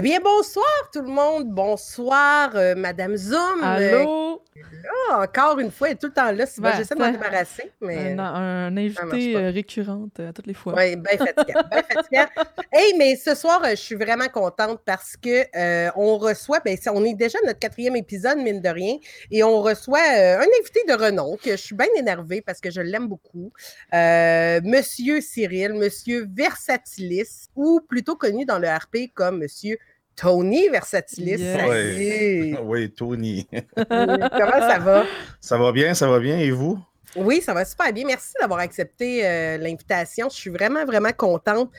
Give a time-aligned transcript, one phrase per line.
[0.00, 1.50] Eh bien, bonsoir tout le monde.
[1.50, 3.62] Bonsoir, euh, Madame Zoom.
[3.62, 4.42] Allô?
[4.56, 6.46] Euh, encore une fois, elle est tout le temps là.
[6.46, 8.12] Si Ouais, J'essaie de m'en débarrasser, mais...
[8.18, 10.74] Un, un invité euh, récurrente euh, toutes les fois.
[10.74, 12.26] Oui, bien fatigant, bien fatigant.
[12.72, 15.44] Hey, mais ce soir, je suis vraiment contente parce que
[15.98, 18.96] on reçoit, ben, on est déjà à notre quatrième épisode, mine de rien,
[19.30, 22.80] et on reçoit un invité de renom que je suis bien énervée parce que je
[22.80, 23.52] l'aime beaucoup.
[23.92, 29.78] Monsieur Cyril, Monsieur Versatilis, ou plutôt connu dans le RP comme Monsieur
[30.20, 31.38] Tony Versatilis.
[31.40, 31.56] Yes.
[31.60, 32.56] Salut!
[32.64, 33.46] Oui, Tony.
[33.74, 35.04] Comment ça va?
[35.40, 36.38] Ça va bien, ça va bien.
[36.38, 36.78] Et vous?
[37.16, 38.04] Oui, ça va super bien.
[38.06, 40.28] Merci d'avoir accepté euh, l'invitation.
[40.28, 41.70] Je suis vraiment, vraiment contente.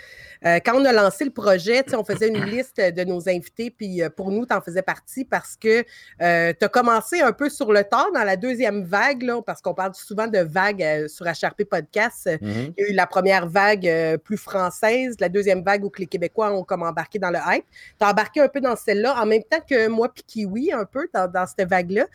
[0.46, 4.02] Euh, quand on a lancé le projet, on faisait une liste de nos invités, puis
[4.02, 5.86] euh, pour nous, tu en faisais partie parce que tu
[6.20, 9.94] as commencé un peu sur le tard dans la deuxième vague, là, parce qu'on parle
[9.96, 12.30] souvent de vagues sur HRP Podcast.
[12.42, 12.74] Mhm.
[12.78, 16.08] Il y a eu la première vague plus française, la deuxième vague où que les
[16.08, 17.66] Québécois ont comme embarqué dans le hype.
[18.00, 20.86] Tu as embarqué un peu dans celle-là, en même temps que moi puis Kiwi, un
[20.86, 22.08] peu dans, dans cette vague-là.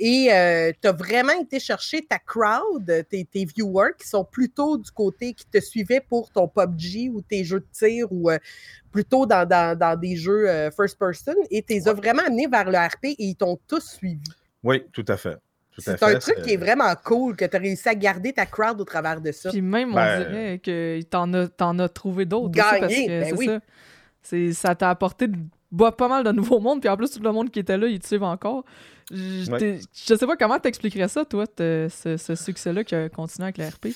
[0.00, 4.90] Et tu as vraiment été chercher ta crowd, tes, tes viewers qui sont plutôt du
[4.90, 8.38] côté qui te suivaient pour ton PUBG ou tes jeux de tir ou euh,
[8.92, 11.34] plutôt dans, dans- dans des jeux euh, first person.
[11.50, 14.20] Et tu les as vraiment amenés vers le RP et ils t'ont tous suivi.
[14.62, 15.36] Oui, tout à fait.
[15.80, 18.80] C'est un truc qui est vraiment cool que tu as réussi à garder ta crowd
[18.80, 19.50] au travers de ça.
[19.50, 23.06] Puis même, on Ben- dirait que t'en as, t'en as trouvé d'autres aussi, parce Gagné,
[23.06, 23.46] que ben oui.
[23.46, 23.60] ça.
[24.20, 25.28] C'est, ça t'a apporté
[25.70, 27.86] bah, pas mal de nouveaux mondes, puis en plus, tout le monde qui était là,
[27.88, 28.64] ils te suivent encore.
[29.10, 29.80] Je, Ouais.
[30.06, 31.88] je sais pas comment t'expliquerais ça, toi, ce,
[32.18, 33.94] ce succès-là qui a continué avec le RP.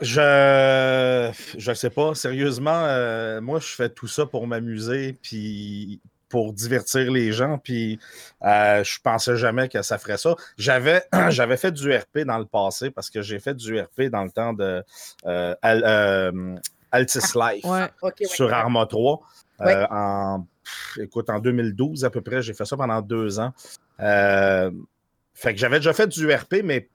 [0.00, 2.14] Je je sais pas.
[2.14, 7.98] Sérieusement, euh, moi, je fais tout ça pour m'amuser, puis pour divertir les gens, puis
[8.42, 10.34] euh, je pensais jamais que ça ferait ça.
[10.56, 14.24] J'avais j'avais fait du RP dans le passé parce que j'ai fait du RP dans
[14.24, 14.82] le temps de
[15.26, 16.56] euh, Al- euh,
[16.90, 17.64] Altis Life.
[17.66, 17.88] Ouais.
[18.00, 18.26] OK, ouais.
[18.26, 19.20] sur Arma 3.
[19.60, 19.86] euh, Ouais.
[19.90, 20.46] en,
[21.00, 23.52] écoute, en 2012 à peu près, j'ai fait ça pendant deux ans.
[24.00, 24.70] Euh,
[25.34, 26.88] fait que j'avais déjà fait du RP, mais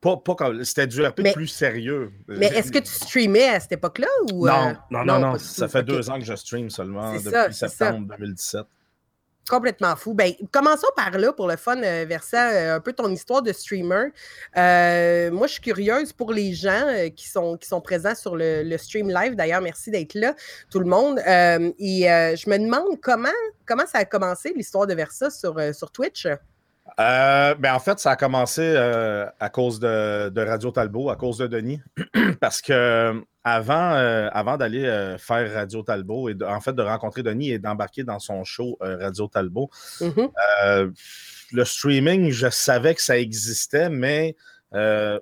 [0.00, 0.64] pas, pas comme.
[0.64, 2.10] C'était du RP Mais- plus sérieux.
[2.28, 4.06] Mais est-ce que tu streamais à cette époque-là?
[4.32, 5.38] Ou, Non, euh, non, non, non.
[5.38, 8.66] Ça fait deux ans que je stream seulement depuis ça, septembre 2017.
[9.50, 10.14] Complètement fou.
[10.14, 13.52] Ben, commençons par là pour le fun, euh, Versa, euh, un peu ton histoire de
[13.52, 14.10] streamer.
[14.56, 18.76] Euh, moi, je suis curieuse pour les gens qui, sont, qui sont présents sur le,
[18.76, 19.34] stream live.
[19.34, 20.36] D'ailleurs, merci d'être là,
[20.70, 21.18] tout le monde.
[21.26, 23.28] Et je me demande comment,
[23.66, 26.28] comment ça a commencé l'histoire de Versa sur Twitch?
[26.98, 31.16] Euh, ben en fait, ça a commencé euh, à cause de, de Radio Talbot, à
[31.16, 31.80] cause de Denis.
[32.40, 36.82] Parce que euh, avant, euh, avant d'aller faire Radio Talbot et de- en fait de
[36.82, 40.28] rencontrer Denis et d'embarquer dans son show Radio Talbot, Mhm.
[40.64, 40.90] euh,
[41.52, 44.36] le streaming, je savais que ça existait, mais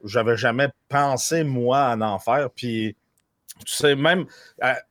[0.04, 2.50] j'avais jamais pensé, moi, à en faire.
[2.50, 2.96] Puis,
[3.64, 4.26] tu sais, même,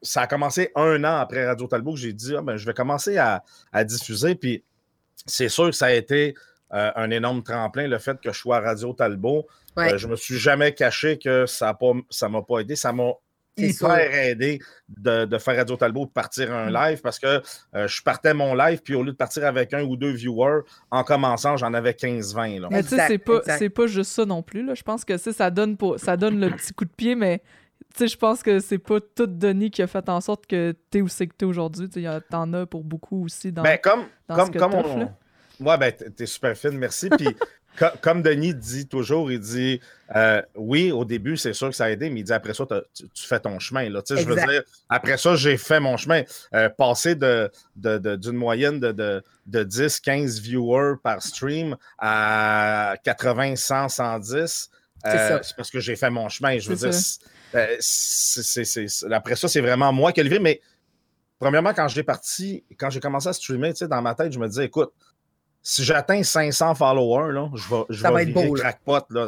[0.01, 2.73] ça a commencé un an après Radio Talbot que j'ai dit, Ah, ben, je vais
[2.73, 4.33] commencer à, à diffuser.
[4.35, 4.63] Puis,
[5.27, 6.33] c'est sûr que ça a été
[6.73, 9.47] euh, un énorme tremplin, le fait que je sois à Radio Talbot.
[9.75, 9.93] Ouais.
[9.93, 12.75] Euh, je me suis jamais caché que ça ne ça m'a pas aidé.
[12.75, 13.11] Ça m'a
[13.57, 17.41] hyper aidé de, de faire Radio Talbot de partir un live parce que
[17.75, 20.61] euh, je partais mon live, puis au lieu de partir avec un ou deux viewers,
[20.91, 22.61] en commençant, j'en avais 15-20.
[22.61, 22.67] là.
[22.69, 24.63] Mais tu sais, c'est pas, pas juste ça non plus.
[24.65, 24.75] Là.
[24.75, 27.41] Je pense que ça donne, pour, ça donne le petit coup de pied, mais
[27.95, 30.75] tu sais, je pense que c'est pas tout Denis qui a fait en sorte que
[30.91, 31.89] t'es où c'est que t'es aujourd'hui.
[32.29, 33.63] T'en as pour beaucoup aussi dans.
[33.63, 34.97] Ben, comme, dans comme, ce que comme on.
[34.97, 35.17] là.
[35.59, 37.09] Ouais, ben, t'es super fine, merci.
[37.09, 37.27] Puis,
[37.79, 39.79] co- comme Denis dit toujours, il dit
[40.15, 42.65] euh, oui, au début, c'est sûr que ça a aidé, mais il dit après ça,
[42.93, 43.89] tu, tu fais ton chemin.
[43.89, 44.01] Là.
[44.01, 46.23] Tu sais, Je veux dire, après ça, j'ai fait mon chemin.
[46.53, 51.75] Euh, passer de, de- de- d'une moyenne de, de, de 10, 15 viewers par stream
[51.97, 54.69] à 80, 100, 110.
[55.05, 56.57] C'est euh, parce que j'ai fait mon chemin.
[56.57, 57.19] Je veux dire, c'est-
[57.55, 60.39] euh, après ça, c'est vraiment moi qui ai levé.
[60.39, 60.59] Mais
[61.39, 64.39] premièrement, quand j'ai parti, quand j'ai commencé à streamer, tu sais, dans ma tête, je
[64.39, 64.91] me disais, écoute,
[65.69, 68.71] si j'atteins 500 followers, là, je vais, je Ça vais va être beau, là.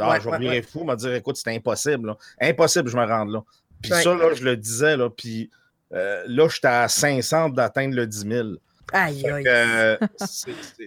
[0.01, 0.61] Ah, Ouais, je vais ouais, ouais.
[0.61, 2.07] fou, me dire, écoute, c'est impossible.
[2.07, 2.17] là.
[2.39, 3.43] Impossible, je me rende là.
[3.81, 5.49] Puis ça, là, je le disais, là, puis
[5.93, 8.47] euh, là, j'étais à 500 d'atteindre le 10 000.
[8.93, 9.43] Aïe, aïe.
[9.47, 9.97] euh,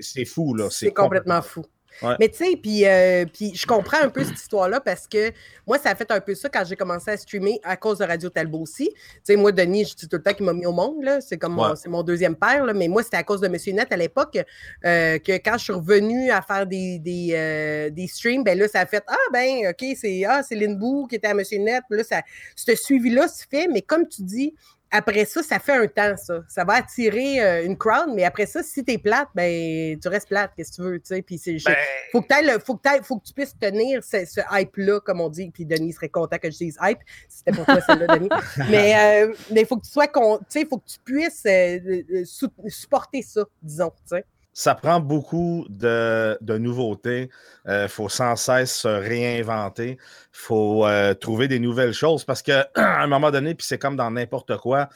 [0.00, 0.68] c'est fou, là.
[0.70, 1.66] C'est complètement fou.
[2.02, 2.16] Ouais.
[2.18, 5.32] Mais tu sais, puis euh, puis je comprends un peu cette histoire-là parce que
[5.66, 8.04] moi, ça a fait un peu ça quand j'ai commencé à streamer à cause de
[8.04, 8.90] Radio Talbot aussi.
[8.92, 11.20] Tu sais, moi, Denis, je dis tout le temps qu'il m'a mis au monde, là.
[11.20, 12.72] C'est comme mon, c'est mon deuxième père, là.
[12.72, 14.38] Mais moi, c'était à cause de Monsieur Net à l'époque
[14.84, 18.68] euh, que quand je suis revenue à faire des, des, euh, des streams, ben là,
[18.68, 21.58] ça a fait Ah, ben, OK, c'est ah, c'est Lynn Boo qui était à Monsieur
[21.58, 21.82] Net.
[21.90, 22.22] Là, ça,
[22.56, 24.54] ce suivi-là se fait, mais comme tu dis,
[24.92, 26.40] après ça, ça fait un temps, ça.
[26.48, 30.28] Ça va attirer euh, une crowd, mais après ça, si t'es plate, ben, tu restes
[30.28, 31.22] plate, qu'est-ce que tu veux, tu sais.
[31.22, 31.74] Puis c'est, Ben,
[32.12, 32.26] faut que
[32.64, 35.50] faut que t'ailles- faut que tu puisses tenir ce, ce hype-là, comme on dit.
[35.50, 36.98] Puis Denis serait content que je dise hype.
[37.28, 38.28] C'était pour toi, celle-là, Denis.
[38.70, 41.78] Mais, euh, mais faut que tu sois, con- tu sais, faut que tu puisses euh,
[42.12, 42.24] euh,
[42.68, 44.24] supporter ça, disons, tu sais.
[44.52, 47.30] Ça prend beaucoup de, de nouveautés.
[47.68, 49.92] Il faut sans cesse se réinventer.
[49.92, 49.98] Il
[50.32, 54.10] faut euh, trouver des nouvelles choses parce qu'à un moment donné, puis c'est comme dans
[54.10, 54.88] n'importe quoi,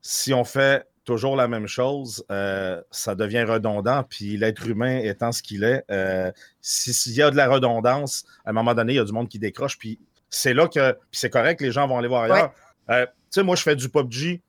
[0.00, 4.04] si on fait toujours la même chose, euh, ça devient redondant.
[4.04, 8.24] Puis l'être humain étant ce qu'il est, euh, si- s'il y a de la redondance,
[8.46, 9.76] à un moment donné, il y a du monde qui décroche.
[9.78, 9.98] Puis
[10.30, 12.52] c'est là que puis c'est correct, les gens vont aller voir ailleurs.
[12.90, 14.40] Euh, tu sais, moi, je fais du PUBG.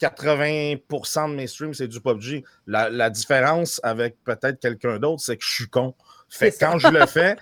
[0.00, 2.44] 80% de mes streams, c'est du PUBG.
[2.66, 5.94] La, la différence avec peut-être quelqu'un d'autre, c'est que je suis con.
[6.28, 7.36] Fait que quand je le fais,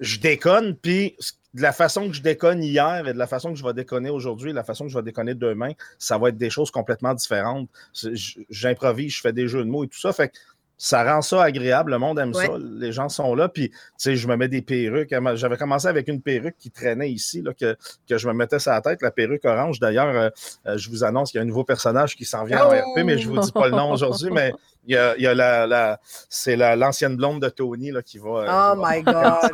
[0.00, 1.16] je déconne, puis
[1.54, 4.10] de la façon que je déconne hier et de la façon que je vais déconner
[4.10, 7.14] aujourd'hui, et la façon que je vais déconner demain, ça va être des choses complètement
[7.14, 7.68] différentes.
[8.50, 10.12] J'improvise, je fais des jeux de mots et tout ça.
[10.12, 10.34] Fait que
[10.84, 12.44] ça rend ça agréable, le monde aime Ouais.
[12.46, 15.14] ça, les gens sont là, puis tu sais, je me mets des perruques.
[15.36, 17.76] J'avais commencé avec une perruque qui traînait ici, là, que,
[18.08, 19.78] que je me mettais sur la tête, la perruque orange.
[19.78, 20.28] D'ailleurs, euh,
[20.66, 22.70] euh, je vous annonce qu'il y a un nouveau personnage qui s'en vient en!
[22.70, 24.52] RP, mais je vous dis pas le nom aujourd'hui, mais
[24.84, 28.02] il y a, il y a la, la- c'est la- l'ancienne blonde de Tony là,
[28.02, 28.28] qui va.
[28.28, 29.50] euh, Oh qui va- my God.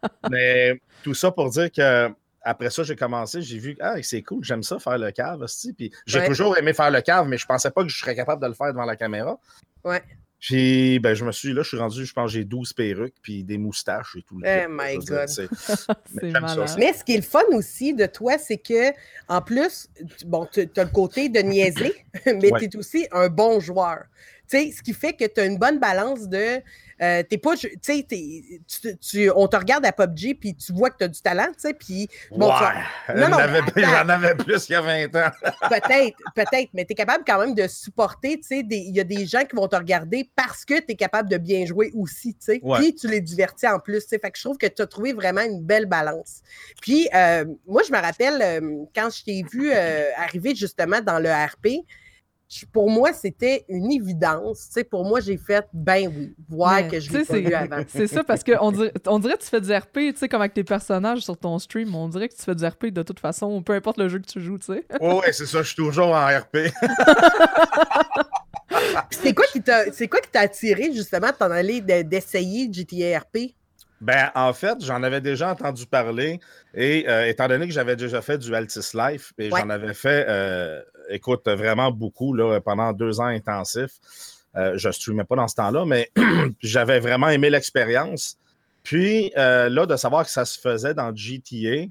[0.30, 2.10] Mais tout ça pour dire que
[2.42, 5.72] après ça, j'ai commencé, j'ai vu ah, c'est cool, j'aime ça faire le cave aussi.
[5.74, 6.26] Puis j'ai Ouais.
[6.26, 8.54] toujours aimé faire le cave, mais je pensais pas que je serais capable de le
[8.54, 9.38] faire devant la caméra.
[9.84, 10.02] Ouais.
[10.42, 13.44] Puis ben, je me suis là, je suis rendu, je pense j'ai 12 perruques puis
[13.44, 14.40] des moustaches et tout.
[14.40, 15.28] le Oh kit, my dire, God.
[15.28, 16.76] c'est- ça.
[16.76, 18.90] Mais ce qui est le fun aussi de toi, c'est que,
[19.28, 21.94] en plus, tu- bon, tu as le côté de niaiser,
[22.26, 22.58] mais Ouais.
[22.58, 24.02] tu es aussi un bon joueur.
[24.50, 26.60] Tu sais, ce qui fait que tu as une bonne balance de.
[27.00, 27.56] euh, t'es pas.
[27.56, 31.08] Tu t'es- tu- tu- on te regarde à PUBG, puis tu vois que tu as
[31.08, 32.06] du talent, tu sais, puis.
[32.30, 35.30] Bon, tu- Non, non, j'en avais, plus qu'il y a 20 ans.
[35.70, 39.04] Peut-être, peut-être, mais tu es capable quand même de supporter, tu sais, il y a
[39.04, 42.34] des gens qui vont te regarder parce que tu es capable de bien jouer aussi,
[42.34, 42.78] tu sais, Ouais.
[42.78, 44.86] puis tu les divertis en plus, tu sais, fait que je trouve que tu as
[44.86, 46.40] trouvé vraiment une belle balance.
[46.82, 51.30] Puis, euh, moi, je me rappelle, euh, quand je t'ai vu arriver justement dans le
[51.30, 51.84] RP,
[52.72, 57.00] pour moi, c'était une évidence, tu sais, pour moi, j'ai fait, ben oui, voir que
[57.00, 57.82] je l'ai pas vu avant.
[57.88, 60.40] C'est ça, parce qu'on dirait, on dirait que tu fais du RP, tu sais, comme
[60.42, 63.20] avec tes personnages sur ton stream, on dirait que tu fais du RP de toute
[63.20, 64.84] façon, peu importe le jeu que tu joues, tu sais.
[65.00, 66.58] Oui, ouais, c'est ça, je suis toujours en RP.
[69.10, 72.68] C'est quoi qui t'a c'est quoi qui t'a attiré justement de t'en aller de- d'essayer
[72.72, 73.54] GTA RP?
[74.00, 76.40] Ben, en fait, j'en avais déjà entendu parler
[76.74, 79.60] et euh, étant donné que j'avais déjà fait du Altis Life et Ouais.
[79.60, 83.98] j'en avais fait, euh, écoute, vraiment beaucoup là, pendant deux ans intensifs.
[84.56, 86.10] Euh, je ne streamais pas dans ce temps-là, mais
[86.60, 88.36] j'avais vraiment aimé l'expérience.
[88.82, 91.86] Puis euh, là, de savoir que ça se faisait dans GTA,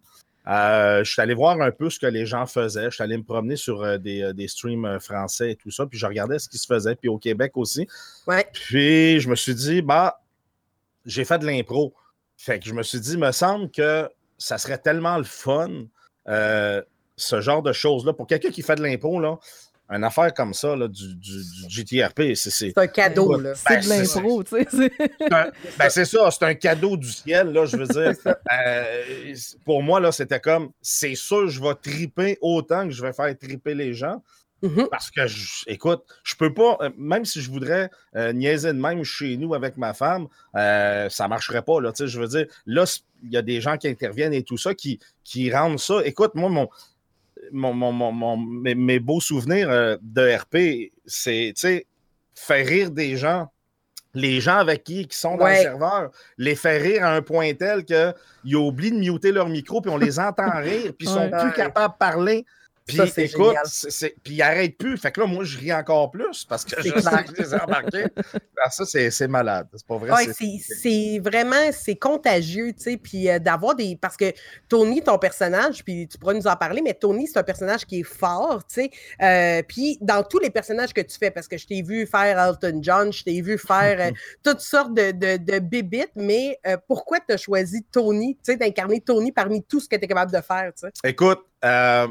[0.47, 2.85] euh, je suis allé voir un peu ce que les gens faisaient.
[2.85, 5.85] Je suis allé me promener sur des, des streams français et tout ça.
[5.85, 7.87] Puis je regardais ce qui se faisait, puis au Québec aussi.
[8.27, 8.45] Ouais.
[8.51, 10.21] Puis je me suis dit, bah,
[11.05, 11.93] j'ai fait de l'impro.
[12.37, 15.69] Fait que je me suis dit, me semble que ça serait tellement le fun,
[17.21, 18.13] ce genre de choses-là.
[18.13, 19.37] Pour quelqu'un qui fait de l'impro, là,
[19.89, 21.37] une affaire comme ça, là, du, du,
[21.67, 22.77] du GTRP, c'est.
[22.77, 23.53] un cadeau, là.
[23.55, 24.91] C'est Ben, de c'est l'impro, tu sais.
[25.29, 28.13] ben, c'est ça, c'est un cadeau du ciel, là, je veux dire.
[28.25, 29.03] Euh,
[29.65, 33.37] pour moi, là, c'était comme, c'est sûr, je vais triper autant que je vais faire
[33.37, 34.23] triper les gens.
[34.63, 34.87] Mhm.
[34.91, 38.77] Parce que, je- écoute, je peux pas, euh, même si je voudrais euh, niaiser de
[38.79, 42.27] même chez nous avec ma femme, euh, ça marcherait pas, là, tu sais, je veux
[42.27, 42.83] dire, là,
[43.23, 46.01] il y a des gens qui interviennent et tout ça, qui, qui rendent ça.
[46.05, 46.69] Écoute, moi, mon,
[47.51, 51.85] mon, mon- mon- mon- mes, mes beaux souvenirs euh, de RP, c'est, tu sais,
[52.35, 53.51] faire rire des gens,
[54.13, 55.57] les gens avec qui, qui sont dans Ouais.
[55.57, 59.81] le serveur, les faire rire à un point tel qu'ils oublient de muter leur micro,
[59.81, 61.41] puis on les entend rire, puis ils sont Ouais.
[61.43, 62.45] plus capables de parler.
[62.91, 63.55] Puis écoute,
[64.23, 64.97] puis ils n'arrêtent plus.
[64.97, 67.53] Fait que là, moi, je ris encore plus parce que je sais que je les
[67.55, 68.05] ai embarqués.
[68.63, 69.67] Ah, ça, c'est malade.
[69.73, 70.11] C'est pas vrai.
[70.11, 73.95] Ouais, c'est- vraiment, c'est contagieux, tu sais, puis euh, d'avoir des...
[73.99, 74.31] Parce que
[74.69, 78.01] Tony, ton personnage, puis tu pourras nous en parler, mais Tony, c'est un personnage qui
[78.01, 81.57] est fort, tu sais, euh, puis dans tous les personnages que tu fais, parce que
[81.57, 84.11] je t'ai vu faire Elton John, je t'ai vu faire euh,
[84.43, 89.01] toutes sortes de, de, de bébites, mais pourquoi tu as choisi Tony, tu sais, d'incarner
[89.01, 90.91] Tony parmi tout ce que tu es capable de faire, tu sais?
[91.03, 92.07] Écoute, euh,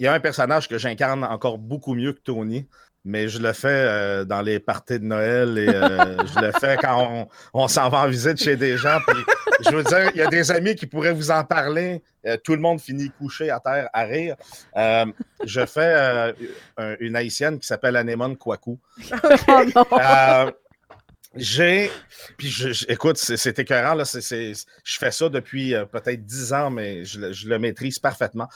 [0.00, 2.66] il y a un personnage que j'incarne encore beaucoup mieux que Tony,
[3.04, 6.76] mais je le fais euh, dans les parties de Noël et euh, je le fais
[6.80, 7.28] quand on,
[7.62, 8.98] on s'en va en visite chez des gens.
[9.06, 9.16] Puis,
[9.70, 12.02] je veux dire, il y a des amis qui pourraient vous en parler.
[12.26, 14.36] Euh, tout le monde finit couché à terre à rire.
[14.76, 15.06] Euh,
[15.44, 16.32] je fais euh,
[16.78, 18.78] un- une haïtienne qui s'appelle Anémone Kwaku.
[19.48, 19.84] Oh!
[19.98, 20.50] Euh,
[21.36, 21.90] j'ai.
[22.36, 23.94] Puis, je, je- écoute, c'est écœurant.
[23.94, 28.48] Là, je fais ça depuis euh, peut-être 10 ans, mais je le maîtrise parfaitement.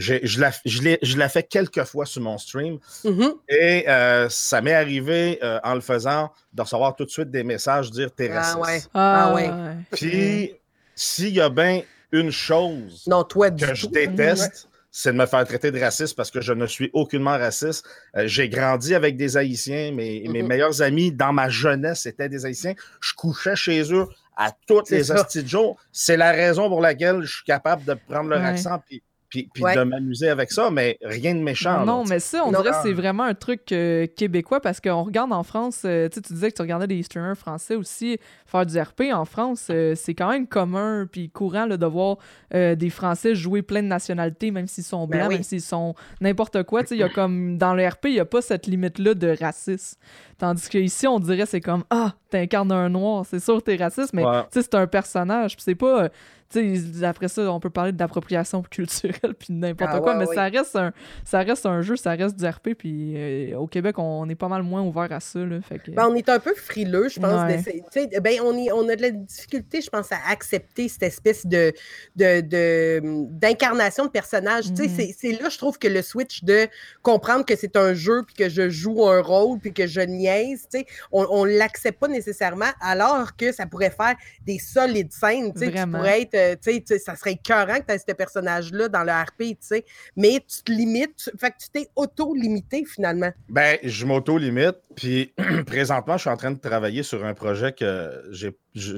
[0.00, 2.78] J'ai- je la, je l'ai- je la fais quelques fois sur mon stream.
[3.04, 3.34] Mhm.
[3.48, 7.44] Et euh, ça m'est arrivé euh, en le faisant de recevoir tout de suite des
[7.44, 8.58] messages dire t'es Ah raciste.
[8.58, 8.80] ouais.
[8.94, 9.50] Ah, Ah ouais.
[9.92, 10.54] Puis,
[10.94, 13.92] s'il y a bien une chose Non, toi, que je tout.
[13.92, 17.86] déteste, c'est de me faire traiter de raciste parce que je ne suis aucunement raciste.
[18.16, 19.92] Euh, J'ai grandi avec des Haïtiens.
[19.92, 20.48] Mes, mes Mhm.
[20.48, 22.74] meilleurs amis dans ma jeunesse étaient des Haïtiens.
[23.00, 25.76] Je couchais chez eux à toutes C'est les hosties de jour.
[25.92, 28.46] C'est la raison pour laquelle je suis capable de prendre leur Ouais.
[28.48, 29.76] accent puis, puis, puis Ouais.
[29.76, 31.84] de m'amuser avec ça, mais rien de méchant.
[31.86, 32.60] Non, là, mais ça, on Non.
[32.60, 36.16] dirait que c'est vraiment un truc euh, québécois parce qu'on regarde en France, euh, tu
[36.16, 39.68] sais, tu disais que tu regardais des streamers français aussi faire du RP en France,
[39.70, 42.18] euh, c'est quand même commun puis courant là, de voir
[42.54, 45.34] euh, des Français jouer plein de nationalités, même s'ils sont Ben blancs, oui.
[45.36, 46.82] même s'ils sont n'importe quoi.
[46.90, 49.96] Il y a comme dans le RP, il n'y a pas cette limite-là de racisme.
[50.38, 54.12] Tandis qu'ici, on dirait c'est comme Ah, t'incarnes un noir, c'est sûr que t'es raciste,
[54.12, 54.42] mais Ouais.
[54.50, 55.54] tu sais, c'est un personnage.
[55.54, 56.08] Puis c'est pas.
[56.56, 60.12] Euh, tu sais, après ça, on peut parler d'appropriation culturelle puis de n'importe Ah quoi,
[60.12, 60.34] ouais, mais ouais.
[60.34, 60.92] ça reste un
[61.24, 64.48] ça reste un jeu, ça reste du RP, puis euh, au Québec, on est pas
[64.48, 65.90] mal moins ouvert à ça, là, fait que...
[65.92, 67.42] Ben, on est un peu frileux, je pense.
[67.48, 68.18] Ouais.
[68.20, 71.72] Ben, on, est- on a de la difficulté, je pense, à accepter cette espèce de
[72.16, 74.70] de- de- d'incarnation de, personnage.
[74.70, 74.88] Mhm.
[75.16, 76.66] c'est- là, je trouve, que le switch de
[77.02, 80.66] comprendre que c'est un jeu, puis que je joue un rôle, puis que je niaise,
[81.12, 84.14] on ne l'accepte pas nécessairement, alors que ça pourrait faire
[84.46, 85.52] des solides scènes.
[85.54, 85.98] Vraiment.
[85.98, 89.12] pourrais être, euh, tu sais, ça serait écœurant que tu aies ce personnage-là dans le
[89.12, 89.84] RP, tu sais,
[90.16, 93.30] mais tu te limites, tu- fait que tu t'es auto-limité finalement.
[93.48, 94.76] Ben, je m'auto-limite.
[94.96, 95.32] Puis
[95.66, 98.56] présentement, je suis en train de travailler sur un projet que j'ai.
[98.74, 98.96] je-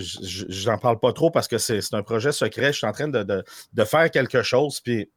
[0.49, 2.73] J'en parle pas trop parce que c'est c'est un projet secret.
[2.73, 4.81] Je suis en train de, de- de faire quelque chose.
[4.81, 5.11] Puis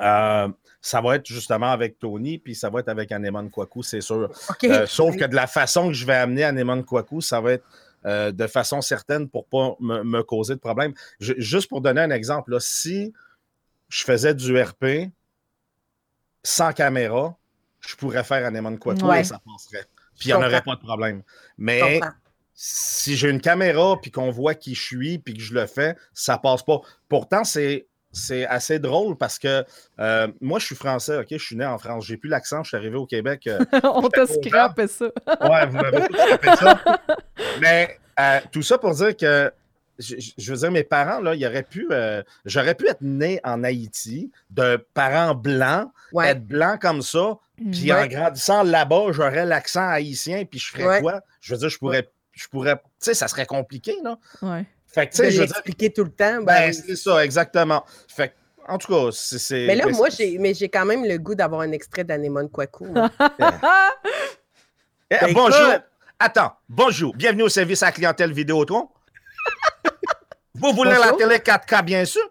[0.00, 0.48] euh,
[0.80, 4.30] ça va être justement avec Tony, puis ça va être avec Anemone Kwaku, c'est sûr.
[4.64, 7.64] Euh, sauf que de la façon que je vais amener Anemone Kwaku, ça va être
[8.06, 10.94] euh, de façon certaine pour pas me, me causer de problème.
[11.20, 13.12] Je- juste pour donner un exemple, là, si
[13.88, 15.10] je faisais du RP
[16.42, 17.36] sans caméra,
[17.80, 19.20] je pourrais faire Anemone Kwaku Ouais.
[19.20, 19.84] et ça passerait.
[20.18, 21.22] Puis il n'y en aurait pas de problème.
[21.58, 22.00] Mais
[22.54, 25.96] si j'ai une caméra puis qu'on voit qui je suis puis que je le fais,
[26.14, 26.80] ça passe pas.
[27.08, 27.86] Pourtant, c'est
[28.16, 29.64] c'est assez drôle parce que
[30.00, 31.26] euh, moi, je suis français, OK?
[31.30, 32.06] Je suis né en France.
[32.06, 33.46] J'ai plus l'accent, je suis arrivé au Québec.
[33.46, 35.04] euh, on te J'étais scrape ça.
[35.48, 36.82] ouais, vous m'avez tout fait ça.
[37.60, 39.52] Mais euh, tout ça pour dire que
[39.98, 41.88] je, veux dire, mes parents, là, ils auraient pu.
[41.90, 46.28] euh, J'aurais pu être né en Haïti, de parents blancs, Ouais.
[46.28, 47.38] être blanc comme ça,
[47.70, 48.02] puis Ouais.
[48.02, 51.00] en grandissant là-bas, j'aurais l'accent haïtien, puis je ferais Ouais.
[51.00, 51.20] quoi?
[51.40, 52.08] Je veux dire, je pourrais.
[52.32, 52.76] Je pourrais.
[52.76, 54.18] Tu sais, ça serait compliqué, là.
[54.96, 55.92] Fait que, tu sais, je veux dire.
[55.94, 56.36] tout le temps.
[56.38, 57.84] ben Ben, c'est ça, exactement.
[58.08, 58.34] Fait que,
[58.66, 59.38] en tout cas, c'est.
[59.38, 62.02] c'est- mais là, ben, moi, j'ai, mais j'ai quand même le goût d'avoir un extrait
[62.02, 62.86] d'Anémone Kwaku.
[65.10, 65.68] Eh, bonjour.
[65.70, 65.84] écoute.
[66.18, 67.14] Attends, bonjour.
[67.14, 68.88] Bienvenue au service à la clientèle Vidéotron.
[70.54, 72.28] Vous voulez la télé 4K, bien sûr?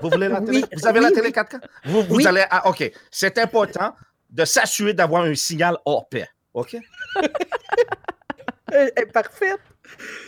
[0.00, 0.58] Vous voulez la télé?
[0.58, 1.32] Oui, Vous avez la télé oui.
[1.32, 1.58] 4K?
[1.86, 2.26] Vous, vous Oui.
[2.26, 2.44] allez.
[2.50, 2.88] Ah, OK.
[3.10, 3.96] C'est important
[4.30, 6.28] de s'assurer d'avoir un signal hors pair.
[6.52, 6.76] OK?
[8.72, 9.58] Elle est parfaite.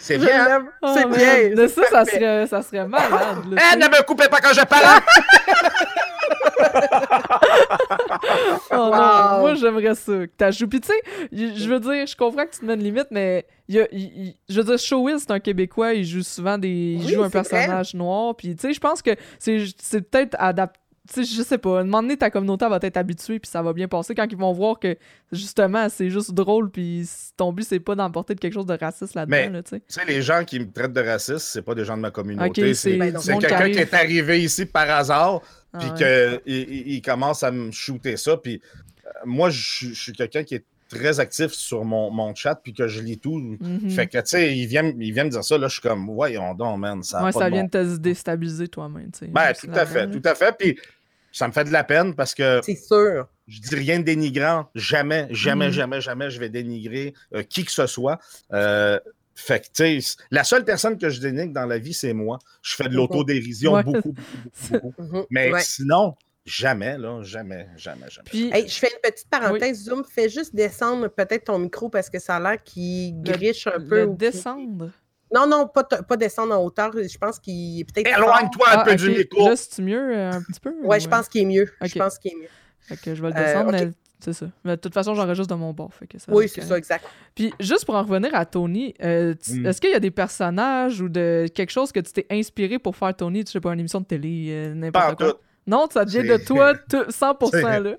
[0.00, 0.46] C'est bien.
[0.58, 0.66] hein?
[0.82, 1.54] Oh, c'est bien.
[1.54, 3.38] De c'est ça, ça serait, ça serait malade.
[3.52, 3.76] Eh, sais.
[3.76, 5.00] ne me coupez pas quand je parle!
[8.70, 10.68] Oh non, moi j'aimerais ça que tu joué.
[10.68, 13.46] Puis tu sais, je veux dire, je comprends que tu te mets une limite, mais
[13.68, 16.58] il y a- il- il- je veux dire, Showbiz, c'est un Québécois, il joue souvent
[16.58, 16.68] des.
[16.98, 17.42] Il Oui, joue un vrai.
[17.42, 18.34] personnage noir.
[18.36, 20.78] Puis tu sais, je pense que c'est c'est peut-être adapté.
[21.12, 23.50] Tu sais, je sais pas, à un moment donné, ta communauté va être habituée, puis
[23.50, 24.96] ça va bien passer quand ils vont voir que,
[25.32, 29.14] justement, c'est juste drôle, puis ton but, c'est pas d'emporter de quelque chose de raciste
[29.14, 30.04] là-dedans, là, tu sais.
[30.06, 32.75] Les gens qui me traitent de raciste, c'est pas des gens de ma communauté.
[32.75, 35.40] C'est quelqu'un qui est arrivé ici par hasard,
[35.72, 36.40] Ah puis ouais.
[36.44, 38.36] qu'il il, il commence à me shooter ça.
[38.36, 38.60] Puis
[39.06, 42.86] euh, moi, je suis- quelqu'un qui est très actif sur mon, mon chat, puis que
[42.86, 43.36] je lis tout.
[43.38, 43.90] Mhm.
[43.90, 46.06] Fait que, tu sais, il vient, il vient me dire ça, là, je suis comme,
[46.06, 49.10] voyons donc, man, ça a Ouais, pas ça de vient bon- de te déstabiliser toi-même,
[49.10, 49.26] tu sais.
[49.26, 50.54] Ben, tout à fait, tout à fait.
[50.56, 50.78] Puis
[51.37, 53.28] ça me fait de la peine parce que C'est sûr.
[53.47, 54.71] je dis rien de dénigrant.
[54.75, 55.73] Jamais, jamais, Mhm.
[55.73, 58.19] jamais, jamais je vais dénigrer euh, qui que ce soit.
[58.55, 58.99] Euh,
[59.35, 59.99] fait que,
[60.31, 62.38] la seule personne que je dénigre dans la vie, c'est moi.
[62.62, 62.97] Je fais de Mhm.
[62.97, 63.83] l'autodérision Ouais.
[63.85, 64.95] beaucoup, beaucoup, beaucoup.
[64.99, 65.25] Mhm.
[65.28, 65.61] Mais Ouais.
[65.61, 66.14] sinon,
[66.47, 68.31] jamais, là, jamais, jamais, jamais.
[68.31, 69.85] Puis, Hey, je fais une petite parenthèse.
[69.85, 73.66] Zoom, fais juste descendre peut-être ton micro parce que ça a l'air qu'il Le- griche
[73.66, 73.97] un peu.
[73.97, 74.90] le ou qu'il- descendre.
[75.35, 76.92] Non, non, pas, pas descendre en hauteur.
[76.92, 78.09] Je pense qu'il est peut-être.
[78.09, 78.18] fort.
[78.25, 79.49] Éloigne-toi un Ah, peu du micro.
[79.49, 80.71] Là, c'est-tu mieux euh, un petit peu?
[80.85, 81.11] Ouais, ou, je euh?
[81.11, 81.68] pense qu'il est mieux.
[81.83, 82.49] Je pense qu'il est mieux.
[82.80, 83.90] Fait que je vais le Euh, descendre, mais
[84.21, 84.47] c'est ça.
[84.64, 85.92] Mais de toute façon, j'enregistre de mon bord.
[85.92, 87.04] Fait que ça Oui, c'est ça, exact.
[87.35, 89.66] Puis juste pour en revenir à Tony, euh, tu- Mm.
[89.66, 92.95] est-ce qu'il y a des personnages ou de quelque chose que tu t'es inspiré pour
[92.97, 95.33] faire Tony, tu sais pas, une émission de télé, euh, Pas n'importe en quoi?
[95.33, 95.38] tout.
[95.66, 97.97] Non, ça vient de C'est- toi tout- 100%, C'est- là.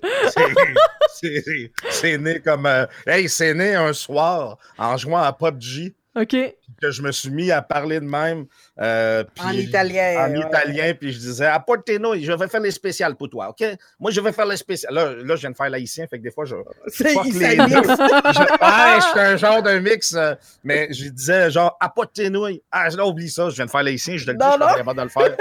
[1.12, 2.64] C'est- c'est- C'est né comme.
[2.64, 5.94] euh, hey, c'est né un soir en jouant à PUBG.
[6.20, 6.36] OK.
[6.80, 8.46] Que je me suis mis à parler de même.
[8.80, 10.28] Euh, en italien.
[10.28, 13.64] En italien, puis je disais Apportez-nous, je vais faire les spéciales pour toi, OK?
[13.98, 14.94] Moi, je vais faire les spéciales.
[14.94, 16.56] Là, là je viens de faire l'haïtien, fait que des fois, je.
[16.88, 17.66] C'est les deux.
[17.66, 20.34] je, ah, je suis un genre de mix, euh,
[20.64, 22.46] mais je disais genre Apportez-nous.
[22.70, 24.58] Ah, là, oublie ça, je viens de faire l'haïtien, je te le dis, je suis
[24.58, 25.36] pas capable de le faire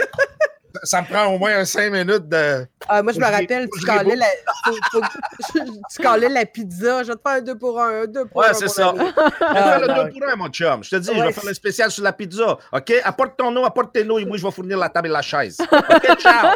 [0.83, 2.65] ça me prend au moins cinq minutes de.
[2.87, 4.25] Ah, moi, je me rappelle, tu calais, la...
[5.91, 7.03] tu calais la pizza.
[7.03, 8.47] Je vais te faire un 2 pour 1, un 2 pour 1.
[8.47, 8.93] Ouais, c'est ça.
[8.95, 10.83] Je vais faire le 2 pour 1, mon chum.
[10.83, 12.57] Je te dis, je vais faire le spécial sur la pizza.
[12.71, 12.93] OK?
[13.03, 15.21] Apporte ton eau, apporte tes noix et moi, je vais fournir la table et la
[15.21, 15.57] chaise.
[15.59, 16.55] OK, ciao!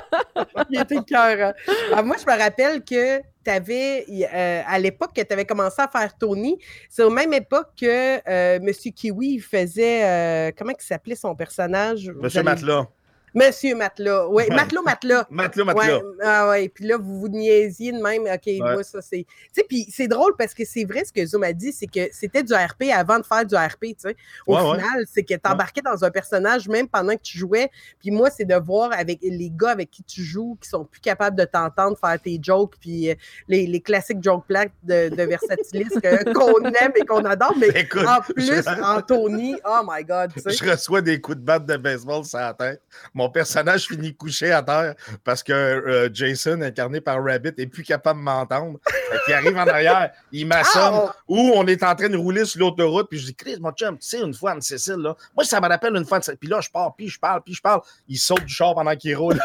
[0.69, 1.53] Il était cœur.
[1.93, 5.81] Ah, moi, je me rappelle que tu avais, euh, à l'époque que tu avais commencé
[5.81, 6.57] à faire Tony,
[6.89, 8.71] c'est aux même époque que euh, M.
[8.71, 12.11] Kiwi faisait, euh, comment il s'appelait son personnage?
[12.15, 12.87] Monsieur Matelas.
[13.33, 14.27] Monsieur Matelas.
[14.27, 14.81] Oui, Matelas.
[15.29, 15.97] Matelot, Matelas.
[15.97, 16.69] Ouais, ah ouais.
[16.69, 18.23] Puis là, vous vous niaisiez de même.
[18.23, 19.25] OK, moi, ça, c'est.
[19.25, 21.88] Tu sais, puis c'est drôle parce que c'est vrai ce que Zoom a dit, c'est
[21.88, 24.15] que c'était du RP avant de faire du RP, tu sais.
[24.45, 27.69] Au final, c'est que tu embarquais dans un personnage même pendant que tu jouais.
[28.00, 31.01] Puis moi, c'est de voir avec les gars avec qui tu joues qui sont plus
[31.01, 33.15] capables de t'entendre faire tes jokes, puis euh,
[33.47, 35.89] les, les, classiques joke plaques de, de Versatilis
[36.33, 37.55] qu'on aime et qu'on adore.
[37.57, 40.51] Mais en plus, Anthony, oh my God, tu sais.
[40.51, 42.81] Je reçois des coups de batte de baseball sur la tête
[43.20, 47.83] mon personnage finit couché à terre parce que euh, Jason, incarné par Rabbit, est plus
[47.83, 48.79] capable de m'entendre.
[49.27, 51.15] Il arrive en arrière, il m'assomme, ah!
[51.27, 53.97] ou on est en train de rouler sur l'autoroute, puis je dis, Chris, mon chum,
[53.97, 56.69] tu sais, une fois, Anne-Cécile, là, moi, ça me rappelle une fois, puis là, je
[56.69, 57.81] pars, puis je parle, puis je parle.
[58.07, 59.39] Il saute du char pendant qu'il roule.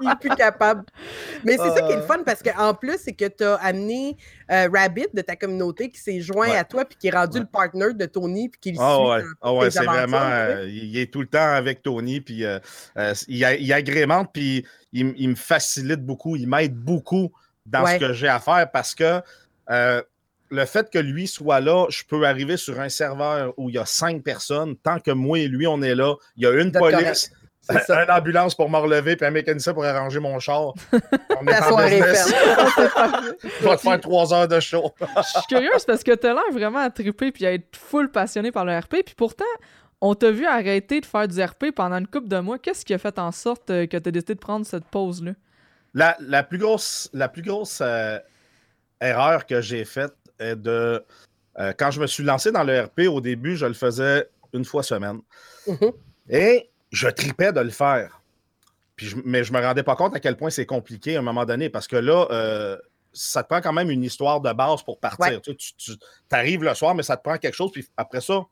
[0.00, 0.84] Il est plus capable.
[1.44, 2.06] Mais c'est ça qui est le euh.
[2.06, 4.16] fun parce qu'en plus, c'est que tu as amené
[4.50, 7.46] euh, Rabbit de ta communauté qui s'est joint à toi puis qui est rendu le
[7.46, 9.24] partner de Tony puis qui le oh, suit.
[9.24, 9.30] Ouais.
[9.42, 10.20] Oh, ouais, c'est vraiment.
[10.20, 12.44] Euh, il est tout le temps avec Tony puis
[13.28, 16.36] il, agrémente puis il, me facilite beaucoup.
[16.36, 17.32] Il m'aide beaucoup
[17.66, 19.22] dans ce que j'ai à faire parce que
[20.50, 23.78] le fait que lui soit là, je peux arriver sur un serveur où il y
[23.78, 24.76] a cinq personnes.
[24.76, 27.32] Tant que moi et lui, on est là, il y a une police,
[27.68, 30.72] une ambulance pour me relever puis un mécanicien pour arranger mon char.
[30.92, 32.32] On est en business.
[33.42, 34.92] Je vais te faire trois heures de show.
[35.00, 38.50] Je suis curieuse parce que t'as l'air vraiment à triper puis à être full passionné
[38.50, 38.96] par le RP.
[39.04, 39.44] Puis pourtant,
[40.00, 42.58] on t'a vu arrêter de faire du RP pendant une couple de mois.
[42.58, 45.32] Qu'est-ce qui a fait en sorte euh, que tu as décidé de prendre cette pause-là?
[45.92, 48.18] La, la, plus grosse, la plus grosse euh,
[49.00, 51.04] erreur que j'ai faite est de.
[51.58, 54.64] Euh, quand je me suis lancé dans le RP, au début, je le faisais une
[54.64, 55.20] fois semaine.
[55.66, 55.92] Mm-hmm.
[56.30, 58.20] Et je tripais de le faire.
[58.96, 61.44] Puis mais je me rendais pas compte à quel point c'est compliqué à un moment
[61.44, 62.76] donné parce que là, euh,
[63.12, 65.40] ça te prend quand même une histoire de base pour partir.
[65.42, 65.92] Tu, tu,
[66.30, 67.72] arrives le soir, mais ça te prend quelque chose.
[67.72, 68.44] Puis après ça,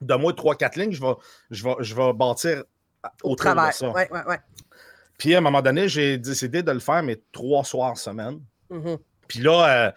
[0.00, 1.14] de moi, trois, quatre lignes, je vais,
[1.50, 2.62] je vais, je vais bâtir
[3.22, 3.90] au travers de ça.
[3.90, 4.38] Ouais, ouais,
[5.18, 8.40] Puis à un moment donné, j'ai décidé de le faire, mais trois soirs semaine.
[8.70, 8.98] Mm-hmm.
[9.28, 9.90] Puis là, euh,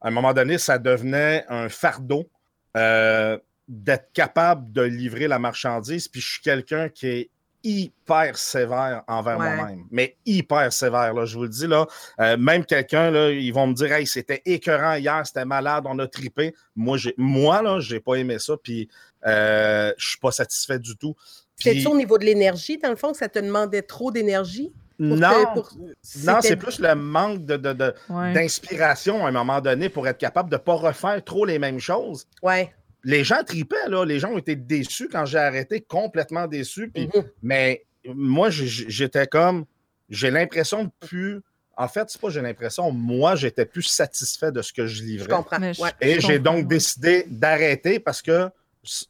[0.00, 2.28] à un moment donné, ça devenait un fardeau.
[2.76, 6.08] Euh, d'être capable de livrer la marchandise.
[6.08, 7.30] Puis je suis quelqu'un qui est
[7.66, 9.84] hyper sévère envers moi-même.
[9.90, 11.66] Mais hyper sévère, là, je vous le dis.
[11.66, 11.86] Là,
[12.20, 15.98] euh, même quelqu'un, là, ils vont me dire Hey, c'était écœurant hier, c'était malade, on
[15.98, 16.54] a tripé.
[16.76, 18.88] Moi, j'ai, moi là, j'ai pas aimé ça, puis
[19.26, 21.16] euh, je suis pas satisfait du tout.
[21.56, 24.72] C'est-tu au niveau de l'énergie, dans le fond, que ça te demandait trop d'énergie?
[24.98, 30.48] Non, non c'est plus le manque de, d'inspiration à un moment donné pour être capable
[30.48, 32.26] de ne pas refaire trop les mêmes choses.
[32.42, 32.72] Ouais
[33.06, 34.04] les gens tripaient, là.
[34.04, 36.90] Les gens ont été déçus quand j'ai arrêté, complètement déçus.
[36.96, 37.24] Mhm.
[37.40, 39.64] Mais moi, j'étais comme.
[40.08, 41.40] J'ai l'impression de plus.
[41.76, 45.28] En fait, c'est pas j'ai l'impression, moi, j'étais plus satisfait de ce que je livrais.
[45.30, 45.92] Je comprends.
[46.00, 48.48] Et j'ai donc décidé d'arrêter parce que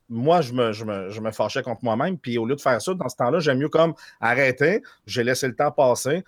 [0.09, 2.19] moi, je me, je me, fâchais contre moi-même.
[2.19, 4.83] Puis au lieu de faire ça, dans ce temps-là, j'aime mieux comme arrêter.
[5.07, 6.25] J'ai laissé le temps passer.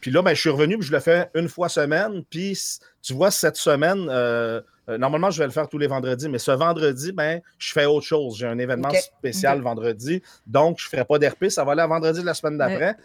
[0.00, 2.24] Puis là, ben, je suis revenu, puis je le fais une fois semaine.
[2.28, 2.58] Puis
[3.02, 6.38] tu vois, cette semaine, euh, euh, normalement, je vais le faire tous les vendredis, mais
[6.38, 8.36] ce vendredi, ben, je fais autre chose.
[8.38, 10.22] J'ai un événement spécial vendredi.
[10.46, 11.48] Donc, je ne ferai pas d'RP.
[11.48, 12.96] Ça va aller à vendredi de la semaine d'après.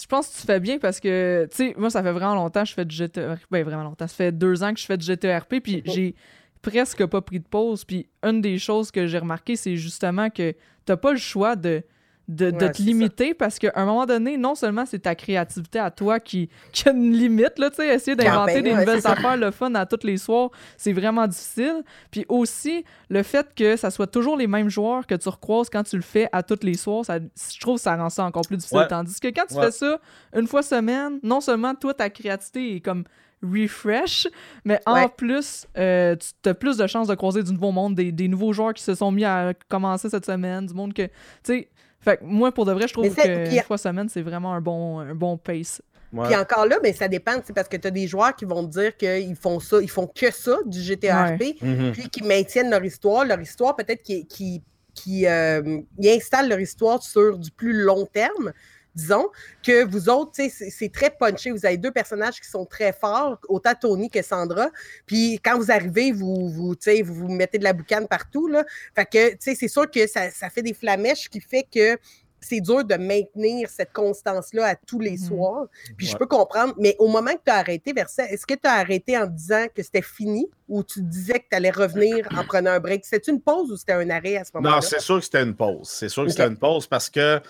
[0.00, 2.62] Je pense que tu fais bien parce que, tu sais, moi, ça fait vraiment longtemps
[2.62, 3.42] que je fais du GTRP.
[3.50, 4.06] Ben, vraiment longtemps.
[4.06, 6.14] Ça fait deux ans que je fais du GTRP, puis j'ai
[6.62, 7.84] presque pas pris de pause.
[7.84, 10.56] Puis une des choses que j'ai remarqué, c'est justement que tu
[10.88, 11.82] n'as pas le choix de
[12.28, 16.20] de, te limiter parce qu'à un moment donné, non seulement c'est ta créativité à toi
[16.20, 19.74] qui, qui a une limite, là, tu sais, essayer d'inventer des nouvelles affaires, le fun
[19.74, 21.82] à tous les soirs, c'est vraiment difficile.
[22.10, 25.82] Puis aussi, le fait que ça soit toujours les mêmes joueurs que tu recroises quand
[25.84, 28.42] tu le fais à tous les soirs, ça, je trouve que ça rend ça encore
[28.46, 28.86] plus difficile.
[28.90, 29.98] Tandis que quand tu fais ça
[30.36, 33.04] une fois semaine, non seulement toi, ta créativité est comme
[33.42, 34.26] refresh,
[34.64, 38.10] mais en plus, euh, tu as plus de chances de croiser du nouveau monde, des,
[38.10, 41.10] des, nouveaux joueurs qui se sont mis à commencer cette semaine, du monde que, tu
[41.44, 41.68] sais,
[42.00, 44.60] fait que moi, pour de vrai, je trouve que une fois semaine, c'est vraiment un
[44.60, 45.82] bon, un bon pace.
[46.10, 48.66] Puis encore là, mais ça dépend, c'est parce que tu as des joueurs qui vont
[48.66, 51.92] te dire qu'ils font ça, ils font que ça du GTRP, Mhm.
[51.92, 53.26] puis qui maintiennent leur histoire.
[53.26, 54.62] Leur histoire, peut-être qui, qui,
[54.94, 58.52] qui euh, ils installent leur histoire sur du plus long terme.
[58.98, 59.28] Disons
[59.62, 61.52] que vous autres, c'est très punché.
[61.52, 64.70] Vous avez deux personnages qui sont très forts, autant Tony que Sandra.
[65.06, 68.48] Puis quand vous arrivez, vous vous, vous, vous mettez de la boucane partout.
[68.48, 68.64] Là.
[68.96, 71.96] Fait que, tu sais, c'est sûr que ça, ça fait des flamèches qui fait que
[72.40, 75.26] c'est dur de maintenir cette constance-là à tous les Mhm.
[75.28, 75.66] soirs.
[75.96, 78.60] Puis je peux comprendre, mais au moment que tu as arrêté, Versa, est-ce que tu
[78.68, 82.44] as arrêté en disant que c'était fini ou tu disais que tu allais revenir en
[82.44, 83.04] prenant un break?
[83.04, 84.76] C'était une pause ou c'était un arrêt à ce moment-là?
[84.76, 85.88] Non, c'est sûr que c'était une pause.
[85.88, 87.40] C'est sûr que c'était une pause parce que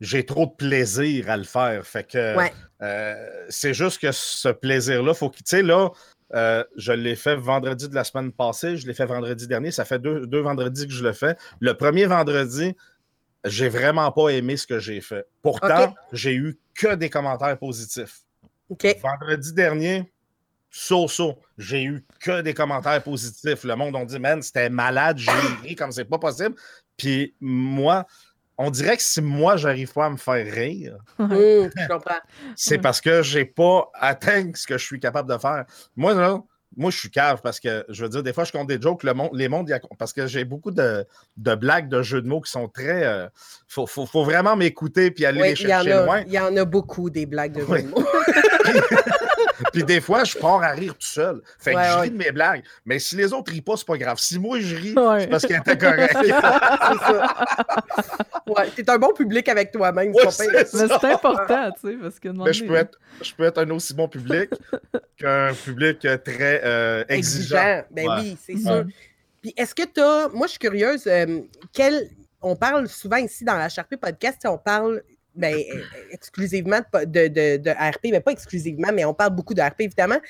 [0.00, 1.86] j'ai trop de plaisir à le faire.
[1.86, 2.52] Fait que Ouais.
[2.82, 5.44] euh, c'est juste que ce plaisir-là, faut qu'il.
[5.44, 5.90] Tu sais, là,
[6.34, 9.70] euh, je l'ai fait vendredi de la semaine passée, je l'ai fait vendredi dernier.
[9.70, 11.36] Ça fait deux, deux vendredis que je le fais.
[11.60, 12.74] Le premier vendredi,
[13.44, 15.26] j'ai vraiment pas aimé ce que j'ai fait.
[15.42, 18.20] Pourtant, j'ai eu que des commentaires positifs.
[19.02, 20.12] Vendredi dernier,
[20.70, 21.38] so-so.
[21.58, 23.64] J'ai eu que des commentaires positifs.
[23.64, 25.32] Le monde a dit, man, c'était malade, j'ai
[25.62, 26.54] ri comme c'est pas possible.
[26.96, 28.06] Puis moi,
[28.62, 32.20] on dirait que si moi, j'arrive pas à me faire rire, Hum, je comprends.
[32.56, 35.64] c'est parce que j'ai pas atteint ce que je suis capable de faire.
[35.96, 36.38] Moi, là,
[36.76, 39.02] moi, je suis cave parce que, je veux dire, des fois, je compte des jokes,
[39.02, 39.68] le monde, les mondes,
[39.98, 41.04] parce que j'ai beaucoup de,
[41.36, 43.04] de blagues, de jeux de mots qui sont très.
[43.04, 43.26] euh,
[43.66, 46.22] faut, faut, faut vraiment m'écouter puis aller Oui, les il y, en chercher a, loin.
[46.26, 47.78] il y en a beaucoup des blagues de Oui.
[47.78, 48.04] jeux de mots.
[49.72, 51.40] Puis des fois, je pars à rire tout seul.
[51.58, 52.00] Fait que Ouais, je ouais.
[52.02, 52.62] ris de mes blagues.
[52.84, 54.18] Mais si les autres rient pas, c'est pas grave.
[54.18, 55.20] Si moi, je ris, Ouais.
[55.20, 56.16] c'est parce qu'elle était correcte.
[56.22, 57.34] C'est ça.
[58.46, 60.12] Ouais, t'es un bon public avec toi-même.
[60.14, 60.98] Ouais, c'est c'est Mais ça.
[61.00, 63.94] c'est important, tu sais, parce que Mais je peux, être, je peux être un aussi
[63.94, 64.50] bon public
[65.16, 67.56] qu'un public très euh, exigeant.
[67.56, 67.84] exigeant.
[67.90, 68.14] Ben Ouais.
[68.20, 68.84] oui, c'est sûr.
[69.42, 70.28] Puis est-ce que tu as.
[70.32, 71.06] Moi, je suis curieuse.
[71.06, 71.40] euh,
[71.72, 72.08] quel...
[72.42, 75.02] On parle souvent ici dans la HRP Podcast, on parle
[75.40, 79.54] ben, euh, exclusivement de, de, de- de RP, mais pas exclusivement, mais on parle beaucoup
[79.54, 80.20] de RP, évidemment.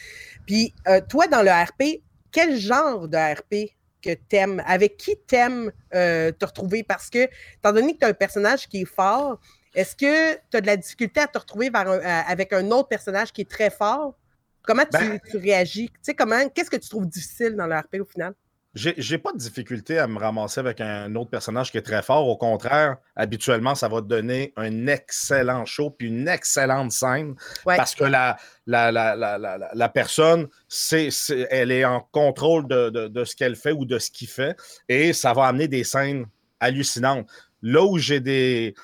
[0.46, 4.62] Puis euh, toi, dans le RP, quel genre de RP que t'aimes?
[4.66, 6.82] Avec qui t'aimes euh, te retrouver?
[6.82, 7.24] Parce que,
[7.56, 9.38] étant donné que tu as un personnage qui est fort,
[9.74, 12.70] est-ce que tu as de la difficulté à te retrouver vers un- à- avec un
[12.70, 14.16] autre personnage qui est très fort?
[14.62, 15.88] Comment tu, Ben- tu réagis?
[15.90, 18.34] Tu sais, comment, qu'est-ce que tu trouves difficile dans le RP au final?
[18.74, 22.28] J'ai pas de difficulté à me ramasser avec un autre personnage qui est très fort.
[22.28, 27.34] Au contraire, habituellement, ça va te donner un excellent show puis une excellente scène.
[27.66, 27.76] Ouais.
[27.76, 28.36] Parce que la,
[28.68, 31.08] la, la, la, la, personne, c'est-
[31.50, 34.56] elle est en contrôle de, de- de ce qu'elle fait ou de ce qu'il fait.
[34.88, 36.26] Et ça va amener des scènes
[36.60, 37.26] hallucinantes.
[37.62, 38.74] Là où j'ai des.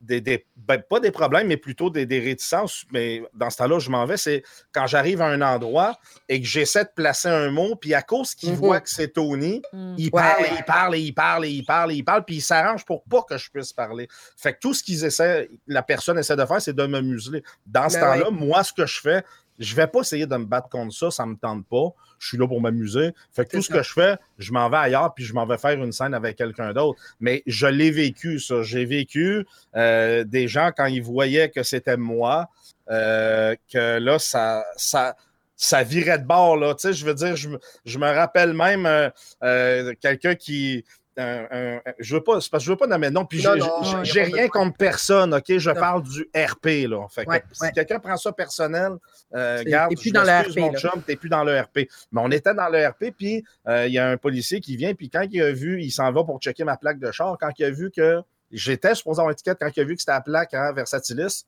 [0.00, 2.84] Des, des- ben, pas des problèmes, mais plutôt des, des réticences.
[2.90, 4.16] Mais dans ce temps-là, je m'en vais.
[4.16, 8.00] C'est quand j'arrive à un endroit et que j'essaie de placer un mot, puis à
[8.00, 8.56] cause qu'il Mhm.
[8.56, 9.94] voit que c'est Tony, Mm.
[9.98, 10.10] il Ouais.
[10.22, 12.40] parle, et il parle, et il parle, et il parle, et il parle, puis il
[12.40, 14.08] s'arrange pour pas que je puisse parler.
[14.38, 17.42] Fait que tout ce qu'ils essaient, la personne essaie de faire, c'est de me museler.
[17.66, 19.22] Dans ce Ben temps-là, moi, ce que je fais,
[19.58, 21.88] je vais pas essayer de me battre contre ça, ça me tente pas.
[22.20, 23.10] Je suis là pour m'amuser.
[23.32, 25.58] Fait que tout ce que je fais, je m'en vais ailleurs, puis je m'en vais
[25.58, 27.00] faire une scène avec quelqu'un d'autre.
[27.18, 28.62] Mais je l'ai vécu, ça.
[28.62, 32.48] J'ai vécu euh, des gens, quand ils voyaient que c'était moi,
[32.90, 35.16] euh, que là, ça, ça,
[35.56, 36.74] ça virait de bord, là.
[36.74, 39.10] Tu sais, je veux dire, je, me- je me rappelle même
[39.42, 40.84] euh, quelqu'un qui.
[41.16, 43.52] Un- un- je veux pas, c'est parce que je veux pas nommer nom, puis Non,
[43.54, 44.02] j'ai- non,
[44.36, 45.44] rien contre personne, OK?
[45.58, 45.74] Je Non.
[45.80, 47.06] parle du RP, là.
[47.10, 47.72] Fait que Ouais, si ouais.
[47.72, 48.92] quelqu'un prend ça personnel,
[49.34, 50.78] euh, t'es plus je dans le RP, mon là.
[50.78, 51.88] chum, t'es plus dans le RP.
[52.12, 54.94] Mais on était dans le RP, puis euh, il y a un policier qui vient,
[54.94, 57.50] puis quand il a vu, il s'en va pour checker ma plaque de char, quand
[57.58, 58.20] il a vu que
[58.50, 61.44] j'étais supposé avoir une étiquette, quand il a vu que c'était la plaque hein, Versatilis,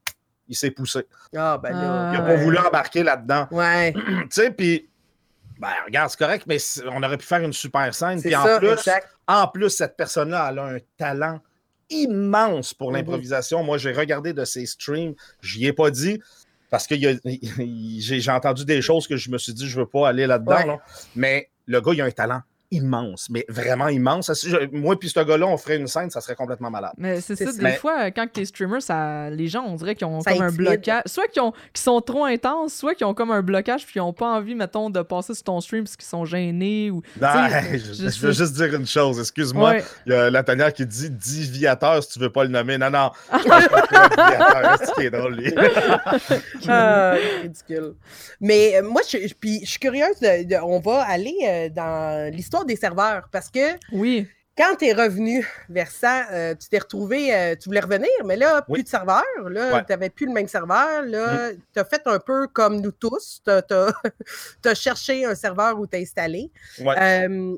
[0.48, 1.06] il s'est poussé.
[1.36, 1.78] Ah, ben là.
[1.78, 2.34] Ah, Il n'a ouais.
[2.36, 3.46] pas voulu embarquer là-dedans.
[3.52, 4.88] Ouais, tu sais, puis,
[5.62, 6.58] ben, regarde, c'est correct, mais
[6.90, 8.20] on aurait pu faire une super scène.
[8.20, 9.08] Puis en ça, plus, exact.
[9.28, 11.40] en plus, cette personne-là, elle a un talent
[11.88, 12.96] immense pour Mhm.
[12.96, 13.62] l'improvisation.
[13.62, 16.20] Moi, j'ai regardé de ses streams, j'y ai pas dit.
[16.70, 16.94] Parce que
[17.58, 20.56] j'ai j'ai entendu des choses que je me suis dit, je veux pas aller là-dedans.
[20.56, 20.66] Ouais.
[20.66, 20.78] là.
[21.14, 22.40] Mais le gars, il a un talent
[22.72, 24.30] immense, mais vraiment immense.
[24.72, 26.92] Moi puis ce gars-là, on ferait une scène, ça serait complètement malade.
[26.98, 30.06] Mais c'est ça, des Mais- fois, quand t'es streamer, ça, les gens, on dirait qu'ils
[30.06, 31.02] ont Ça comme un blocage.
[31.06, 34.00] Soit qu'ils ont, qu'ils sont trop intenses, soit qu'ils ont comme un blocage puis ils
[34.00, 37.02] ont pas envie, mettons, de passer sur ton stream parce qu'ils sont gênés ou.
[37.20, 39.70] Non, Tu sais, je, je je veux juste dire une chose, excuse-moi.
[39.70, 39.84] Ouais.
[40.06, 42.78] Il y a la tanière qui dit diviateur si tu veux pas le nommer.
[42.78, 45.52] Non, non, je pense pas que c'est qui est drôle, lui.
[46.60, 47.94] C'est ridicule.
[48.40, 51.68] Mais euh, moi, je, je- puis je suis curieuse, de, de- on va aller euh,
[51.68, 54.28] dans l'histoire des serveurs parce que Oui.
[54.56, 58.36] quand tu es revenu vers ça, euh, tu t'es retrouvé, euh, tu voulais revenir, mais
[58.36, 58.82] là, plus Oui.
[58.82, 59.22] de serveur.
[59.48, 59.80] Là, Ouais.
[59.80, 59.84] Mm.
[59.86, 61.02] tu n'avais plus le même serveur.
[61.02, 63.40] Là, tu as fait un peu comme nous tous.
[63.44, 66.50] Tu as, cherché un serveur où tu installé.
[66.80, 66.94] Ouais.
[67.28, 67.56] Euh,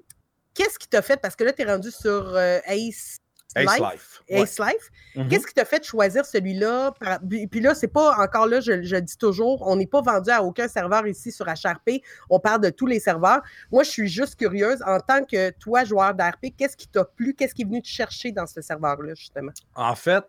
[0.55, 1.17] Qu'est-ce qui t'a fait?
[1.21, 3.19] Parce que là, tu es rendu sur euh, Ace
[3.57, 4.23] Ace Life?
[4.29, 4.91] Ace Life?
[5.17, 5.29] Mhm.
[5.29, 6.93] Qu'est-ce qui t'a fait choisir celui-là?
[6.99, 10.01] Par- Puis là, c'est pas encore là, je, je le dis toujours, on n'est pas
[10.01, 12.03] vendu à aucun serveur ici sur HRP.
[12.31, 13.43] On parle de tous les serveurs.
[13.71, 17.35] Moi, je suis juste curieuse, en tant que toi, joueur d'ARP, qu'est-ce qui t'a plu?
[17.35, 19.53] Qu'est-ce qui est venu te chercher dans ce serveur-là, justement?
[19.75, 20.25] En fait,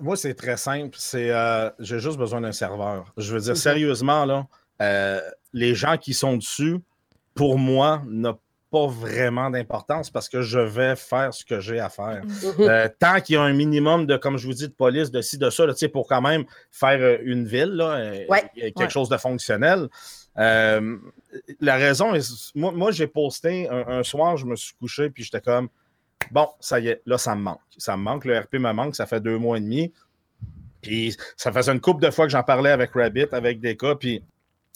[0.00, 0.96] moi, c'est très simple.
[0.98, 3.12] C'est euh, j'ai juste besoin d'un serveur.
[3.16, 3.56] Je veux dire, Mhm.
[3.58, 4.46] sérieusement, là,
[4.82, 5.20] euh,
[5.52, 6.78] les gens qui sont dessus,
[7.34, 8.38] pour moi, n'ont
[8.70, 12.22] pas vraiment d'importance parce que je vais faire ce que j'ai à faire.
[12.24, 12.30] Mhm.
[12.70, 15.20] Euh, tant qu'il y a un minimum de, comme je vous dis, de police, de
[15.22, 18.24] ci, de ça, là, tu sais, pour quand même faire euh, une ville, là, euh,
[18.28, 18.44] Ouais.
[18.54, 18.90] quelque Ouais.
[18.90, 19.88] chose de fonctionnel.
[20.38, 20.96] Euh,
[21.60, 25.24] la raison est, moi, moi j'ai posté un, un soir, je me suis couché, puis
[25.24, 25.68] j'étais comme,
[26.30, 27.60] bon, ça y est, là, ça me manque.
[27.78, 29.92] Ça me manque, le RP me manque, ça fait deux mois et demi.
[30.82, 33.96] Puis ça faisait une couple de fois que j'en parlais avec Rabbit, avec des cas,
[33.96, 34.22] puis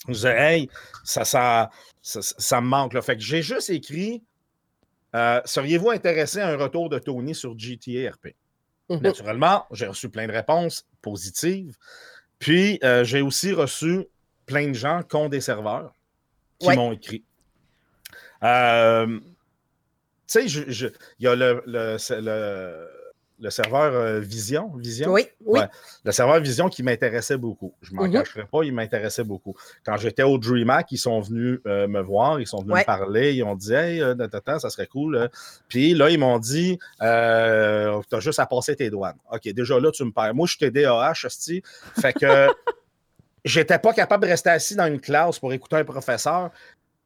[0.07, 0.69] je disais, hey,
[1.03, 1.69] ça, ça,
[2.01, 2.93] ça, ça me manque.
[2.93, 3.01] Là.
[3.01, 4.21] Fait que j'ai juste écrit,
[5.15, 8.35] euh, seriez-vous intéressé à un retour de Tony sur GTA RP?
[8.89, 9.01] Mhm.
[9.01, 11.75] Naturellement, j'ai reçu plein de réponses positives.
[12.37, 14.05] Puis, euh, j'ai aussi reçu
[14.45, 15.93] plein de gens qui ont des serveurs
[16.59, 16.75] qui Ouais.
[16.75, 17.23] m'ont écrit.
[18.43, 19.19] Euh,
[20.27, 22.89] tu sais, il y a le, le, c'est le-
[23.39, 24.71] le serveur euh, Vision.
[24.77, 25.11] Vision?
[25.11, 25.59] Oui, oui.
[25.59, 25.67] Ouais.
[26.05, 27.73] Le serveur Vision qui m'intéressait beaucoup.
[27.81, 28.13] Je ne m'en Mhm.
[28.13, 29.55] cacherai pas, il m'intéressait beaucoup.
[29.85, 32.79] Quand j'étais au DreamHack, ils sont venus euh, me voir, ils sont venus Ouais.
[32.81, 35.15] me parler, ils ont dit Hey, euh, ta, ta, ta, ça serait cool.
[35.17, 35.27] euh.
[35.67, 39.17] Puis là, ils m'ont dit Tu as juste à passer tes douanes.
[39.31, 40.33] OK, déjà là, tu me perds.
[40.33, 41.61] Moi, je suis DAH, hostie.
[41.99, 42.25] Fait que
[43.45, 46.49] j'étais pas capable de rester assis dans une classe pour écouter un professeur.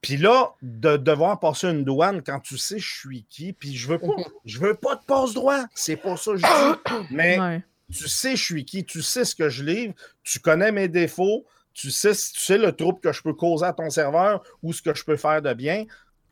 [0.02, 3.88] Puis là, de devoir passer une douane quand tu sais je suis qui, puis je
[3.90, 4.24] veux pas, Mhm.
[4.46, 5.66] je veux pas de passe droit.
[5.76, 7.06] C'est pas ça que je dis.
[7.12, 7.64] Mais Ouais.
[7.94, 11.46] tu sais je suis qui, tu sais ce que je livre, tu connais mes défauts,
[11.74, 14.82] tu sais, tu sais le trouble que je peux causer à ton serveur ou ce
[14.82, 15.86] que je peux faire de bien.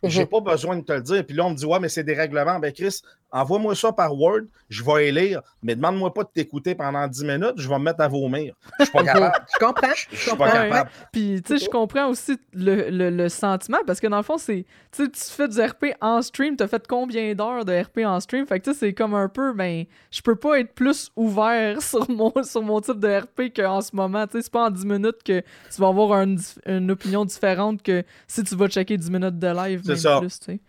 [0.04, 0.28] J'ai Mhm.
[0.30, 1.26] pas besoin de te le dire.
[1.26, 2.60] Puis là, on me dit, ouais, mais c'est des règlements.
[2.60, 7.08] Ben, Chris, envoie-moi ça par Word, je vais lire, mais demande-moi pas de t'écouter pendant
[7.08, 8.56] 10 minutes, je vais me mettre à vomir.
[8.80, 9.46] Je suis pas capable.
[9.54, 9.88] Je comprends.
[9.96, 10.46] Je Je suis comprends.
[10.46, 10.90] pas capable.
[11.12, 14.38] Puis, tu sais, je comprends aussi le, le- le sentiment parce que dans le fond,
[14.38, 14.66] c'est.
[14.92, 18.20] Tu sais, tu fais du RP en stream, t'as fait combien d'heures de RP en
[18.20, 18.46] stream?
[18.48, 21.82] Fait que, tu sais, c'est comme un peu, ben, je peux pas être plus ouvert
[21.82, 24.26] sur mon, sur mon type de RP qu'en ce moment.
[24.28, 27.26] Tu sais, c'est pas en 10 minutes que tu vas avoir un dif- une opinion
[27.26, 30.20] différente que si tu vas checker 10 minutes de live, C'est même ça.
[30.20, 30.60] plus, tu sais.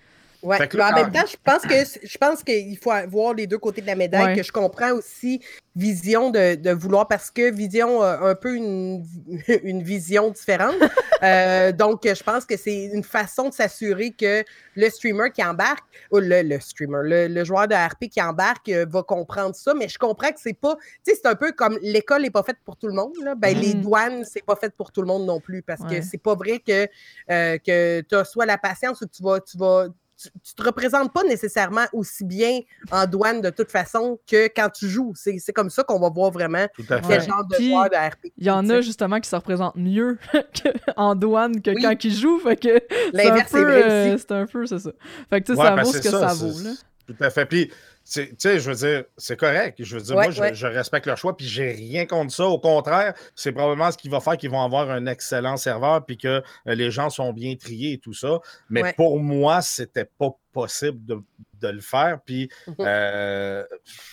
[0.42, 0.58] Ouais.
[0.72, 1.74] Là, en même temps, je pense que
[2.04, 4.36] je pense qu'il faut voir les deux côtés de la médaille, Ouais.
[4.36, 5.40] que je comprends aussi
[5.74, 9.04] vision de, de vouloir parce que Vision a un peu une,
[9.62, 10.74] une vision différente.
[11.24, 14.44] Euh, donc, je pense que c'est une façon de s'assurer que
[14.76, 18.68] le streamer qui embarque, ou le, le streamer, le, le joueur de RP qui embarque
[18.68, 19.74] euh, va comprendre ça.
[19.74, 22.44] Mais je comprends que c'est pas, tu sais, c'est un peu comme l'école n'est pas
[22.44, 23.14] faite pour tout le monde.
[23.24, 23.34] Là.
[23.34, 23.80] Ben, les Mhm.
[23.80, 25.98] douanes, c'est pas fait pour tout le monde non plus parce Ouais.
[25.98, 26.86] que c'est pas vrai que,
[27.32, 29.86] euh, que tu as soit la patience ou que tu vas, tu vas
[30.20, 34.68] tu, tu te représentes pas nécessairement aussi bien en douane de toute façon que quand
[34.70, 35.12] tu joues.
[35.14, 38.32] C'est c'est comme ça qu'on va voir vraiment quel genre de Puis, joueur de RP.
[38.36, 40.18] Il y en a justement qui se représentent mieux
[40.96, 41.82] en douane que Oui.
[41.82, 42.40] quand ils jouent.
[42.40, 43.62] Fait que c'est un L'inverse est peu.
[43.62, 44.24] vrai euh, aussi.
[44.28, 44.90] c'est un peu, c'est ça.
[45.30, 46.70] Fait que tu sais, Ouais, ça ben, vaut c'est ce que ça, c'est- vaut, là.
[47.06, 47.46] Tout à fait.
[47.46, 47.76] Puis, c'est-
[48.10, 49.82] tu sais, je veux dire, c'est correct.
[49.82, 50.54] Je veux dire, Ouais, moi, je, ouais.
[50.54, 52.46] je respecte leur choix, puis j'ai rien contre ça.
[52.46, 56.16] Au contraire, c'est probablement ce qui va faire qu'ils vont avoir un excellent serveur, puis
[56.16, 58.40] que euh, les gens sont bien triés et tout ça.
[58.70, 58.92] Mais Ouais.
[58.94, 61.20] pour moi, c'était pas possible de,
[61.60, 62.18] de le faire.
[62.24, 62.74] Puis, Mhm.
[62.80, 63.64] euh,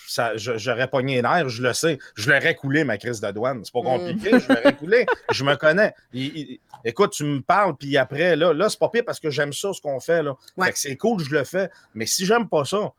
[0.07, 1.97] ça, je- j'aurais pogné les nerfs, je le sais.
[2.15, 3.63] Je l'aurais coulé, ma crise de douane.
[3.63, 3.85] C'est pas Mhm.
[3.85, 5.05] compliqué, je l'aurais coulé.
[5.31, 5.93] Je me connais.
[6.13, 9.29] Il- il- écoute, tu me parles, puis après, là, là c'est pas pire parce que
[9.29, 10.21] j'aime ça, ce qu'on fait.
[10.21, 10.35] Là.
[10.57, 10.67] Ouais.
[10.67, 11.69] Fait que c'est cool, je le fais.
[11.93, 12.91] Mais si j'aime pas ça,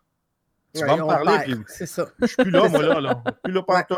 [0.78, 2.06] tu Ouais, vas me parler, puis C'est ça.
[2.20, 3.00] je suis plus là, moi, là.
[3.00, 3.22] là.
[3.24, 3.94] Je suis plus là Ouais, partout.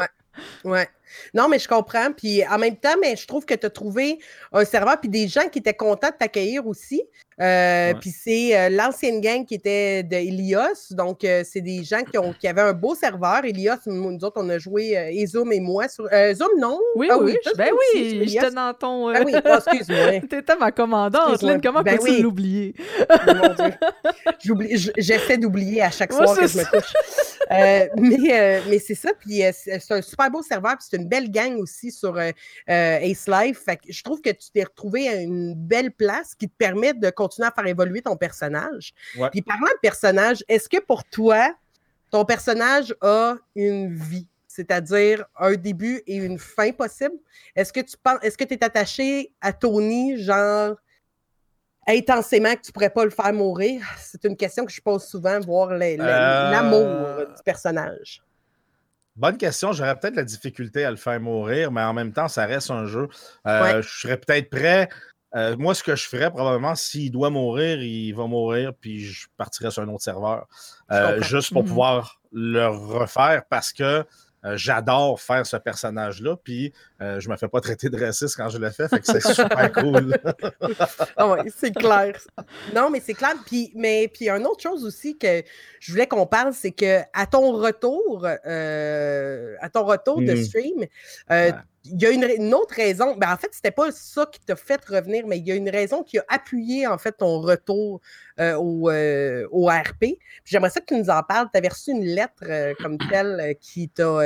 [0.65, 0.89] Ouais.
[1.33, 2.13] Non, mais je comprends.
[2.13, 4.19] Puis en même temps, mais je trouve que tu as trouvé
[4.53, 7.03] un serveur puis des gens qui étaient contents de t'accueillir aussi.
[7.41, 7.95] Euh, Ouais.
[8.01, 10.91] Puis c'est euh, l'ancienne gang qui était de Elios.
[10.91, 13.45] Donc, euh, c'est des gens qui, ont, qui avaient un beau serveur.
[13.45, 15.87] Elios, nous autres, on a joué, et Zoom et moi.
[15.89, 16.79] Sur, Zoom, non?
[16.97, 18.25] Oui, Ah oui, ben aussi, oui, Elios.
[18.27, 19.09] j'étais dans ton.
[19.09, 20.21] Ah oui, oh, excuse-moi.
[20.29, 21.41] T'étais ma commandante.
[21.43, 21.61] Lynn.
[21.63, 22.21] Comment Ben peux-tu oui.
[22.23, 22.75] l'oublier?
[23.27, 23.75] Mon Dieu.
[24.45, 26.93] J'oublie- j- J'essaie d'oublier à chaque Ouais, soir que je me couche.
[27.51, 29.11] Euh, mais euh, mais c'est ça.
[29.19, 30.77] Puis euh, c'est un super beau serveur.
[30.77, 33.65] Puis c'est une belle gang aussi sur Ace Life.
[33.65, 36.95] Fait que je trouve que tu t'es retrouvé à une belle place qui te permet
[36.95, 38.93] de continuer à faire évoluer ton personnage.
[39.17, 39.31] Ouais.
[39.31, 41.55] Puis parlant de personnage, est-ce que pour toi,
[42.11, 44.27] ton personnage a une vie?
[44.47, 47.15] C'est-à-dire un début et une fin possible?
[47.55, 50.77] Est-ce que tu penses, est-ce que tu es attaché à Tony, genre
[51.89, 53.83] intensément que tu pourrais pas le faire mourir?
[53.99, 55.97] C'est une question que je pose souvent, voir Euh,
[56.51, 58.23] l'amour du personnage.
[59.17, 59.73] Bonne question.
[59.73, 62.85] J'aurais peut-être la difficulté à le faire mourir, mais en même temps, ça reste un
[62.87, 63.09] jeu.
[63.47, 63.83] Euh, Ouais.
[63.83, 64.89] Je serais peut-être prêt
[65.37, 69.27] euh, moi, ce que je ferais probablement, s'il doit mourir, il va mourir, puis je
[69.37, 70.47] partirais sur un autre serveur.
[70.91, 71.69] Euh, juste pour Mhm.
[71.69, 74.07] pouvoir le refaire parce que
[74.45, 78.49] euh, j'adore faire ce personnage-là, puis euh, je me fais pas traiter de raciste quand
[78.49, 80.17] je le fais, fait que c'est super cool.
[81.17, 82.15] Ah ouais, c'est clair.
[82.75, 83.35] Non, mais c'est clair.
[83.47, 85.43] Puis, mais puis une autre chose aussi que
[85.81, 90.45] je voulais qu'on parle, c'est que à ton retour, euh, à ton retour de Mm.
[90.45, 90.83] stream,
[91.31, 91.55] euh, Ouais.
[91.85, 93.17] Il y a une, autre raison.
[93.17, 95.71] Ben, en fait, c'était pas ça qui t'a fait revenir, mais il y a une
[95.71, 98.01] raison qui a appuyé en fait ton retour
[98.41, 100.19] euh, au, euh, au RP.
[100.45, 101.49] J'aimerais ça que tu nous en parles.
[101.53, 104.21] Tu avais reçu une lettre euh, comme telle qui t'a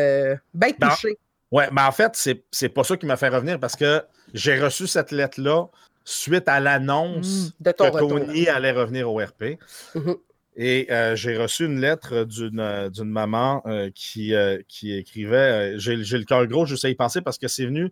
[0.55, 1.19] bien Ben, touché.
[1.51, 4.59] Ouais, mais en fait, c'est, c'est pas ça qui m'a fait revenir parce que j'ai
[4.59, 5.67] reçu cette lettre-là
[6.05, 8.09] suite à l'annonce de ton que retour.
[8.09, 9.59] Tony allait revenir au RP.
[9.95, 10.17] Mhm.
[10.57, 15.79] Et euh, j'ai reçu une lettre d'une, euh, d'une maman euh, qui, euh, qui écrivait
[15.79, 17.91] J'ai, j'ai le cœur gros, je sais y penser parce que c'est venu.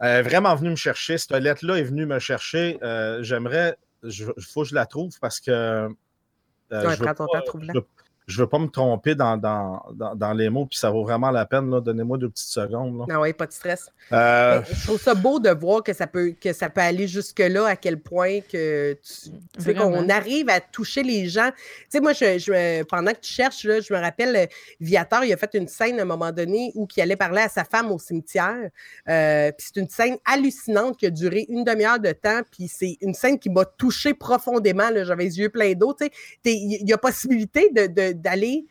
[0.00, 1.16] Elle est vraiment venu me chercher.
[1.18, 2.78] Cette lettre-là est venue me chercher.
[3.20, 3.76] J'aimerais.
[4.04, 5.88] Il faut que je la trouve parce que.
[6.70, 7.40] Ouais, je veux pas-
[7.72, 7.86] je veux-
[8.28, 11.30] je veux pas me tromper dans, dans, dans, dans les mots, puis ça vaut vraiment
[11.30, 11.68] la peine.
[11.70, 11.80] là.
[11.80, 12.98] Donnez-moi deux petites secondes.
[12.98, 13.06] là.
[13.10, 13.90] Ah ouais, pas de stress.
[14.12, 17.66] Euh, je trouve ça beau de voir que ça peut, que ça peut aller jusque-là,
[17.66, 19.90] à quel point que tu, tu sais, Vraiment.
[19.90, 21.50] qu'on arrive à toucher les gens.
[21.56, 24.46] Tu sais, moi, je, je- pendant que tu cherches, là, je me rappelle, euh,
[24.80, 27.48] Viator, il a fait une scène à un moment donné où il allait parler à
[27.48, 28.68] sa femme au cimetière.
[29.08, 32.40] Euh, puis c'est une scène hallucinante qui a duré une demi-heure de temps.
[32.50, 34.90] Puis c'est une scène qui m'a touché profondément.
[34.90, 35.04] là.
[35.04, 35.94] J'avais les yeux pleins d'eau.
[35.98, 36.10] Tu sais,
[36.42, 38.66] T'es- il y a possibilité de- de- d'aller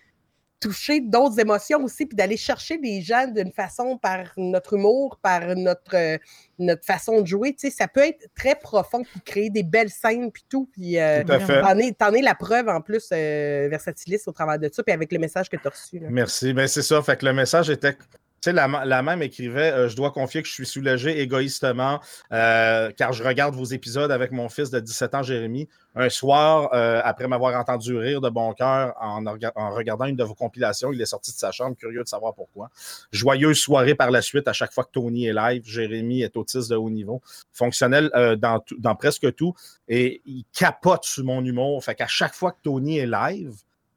[0.59, 5.55] toucher d'autres émotions aussi, puis d'aller chercher les gens d'une façon par notre humour, par
[5.55, 6.17] notre, euh,
[6.57, 7.53] notre façon de jouer.
[7.53, 10.69] Tu sais, ça peut être très profond, puis créer des belles scènes, puis tout.
[10.73, 11.61] Puis euh, Tout à fait.
[11.61, 14.93] t'en es, t'en es la preuve en plus, euh, Versatilis, au travers de ça, puis
[14.93, 15.99] avec le message que tu as reçu.
[15.99, 16.07] là.
[16.09, 16.53] Merci.
[16.53, 17.01] Ben, c'est ça.
[17.01, 17.95] Fait que le message était.
[18.39, 21.99] Tu sais, la, la même écrivait euh, Je dois confier que je suis soulagé égoïstement
[22.31, 25.67] euh, car je regarde vos épisodes avec mon fils de 17 ans, Jérémy.
[25.95, 29.23] Un soir, euh, après m'avoir entendu rire de bon cœur en,
[29.73, 32.69] regardant une de vos compilations, il est sorti de sa chambre, curieux de savoir pourquoi.
[33.11, 35.63] Joyeuse soirée par la suite, à chaque fois que Tony est live.
[35.65, 37.21] Jérémy est autiste de haut niveau,
[37.51, 39.55] fonctionnel euh, dans, tout- dans presque tout.
[39.87, 41.83] Et il capote sur mon humour.
[41.83, 43.55] Fait qu'à chaque fois que Tony est live,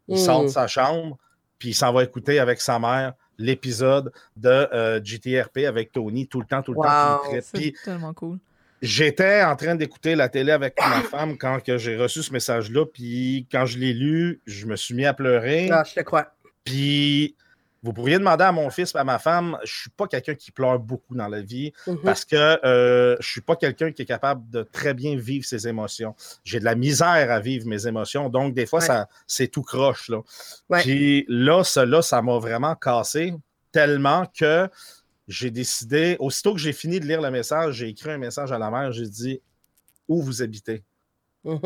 [0.09, 0.25] il Mm.
[0.25, 1.19] sort de sa chambre,
[1.59, 6.41] puis il s'en va écouter avec sa mère l'épisode de euh, GTRP avec Tony tout
[6.41, 7.21] le temps, tout le temps.
[7.31, 7.41] Wow.
[7.43, 8.39] C'est tellement cool.
[8.83, 13.47] j'étais en train d'écouter la télé avec ma femme quand j'ai reçu ce message-là, puis
[13.51, 15.69] quand je l'ai lu, je me suis mis à pleurer.
[15.73, 16.33] Ah, je te crois.
[16.65, 17.35] Puis
[17.83, 20.79] vous pourriez demander à mon fils, à ma femme, je suis pas quelqu'un qui pleure
[20.79, 21.99] beaucoup dans la vie Mhm.
[22.05, 25.67] parce que euh, je suis pas quelqu'un qui est capable de très bien vivre ses
[25.67, 26.15] émotions.
[26.45, 28.87] J'ai de la misère à vivre mes émotions, donc des fois Ouais.
[28.87, 30.21] ça c'est tout croche là.
[30.69, 30.81] Ouais.
[30.83, 33.33] Puis là, cela, ça m'a vraiment cassé
[33.73, 34.69] tellement que
[35.29, 38.59] j'ai décidé, aussitôt que j'ai fini de lire le message, j'ai écrit un message à
[38.59, 39.41] la mère, j'ai dit
[40.09, 40.83] où vous habitez.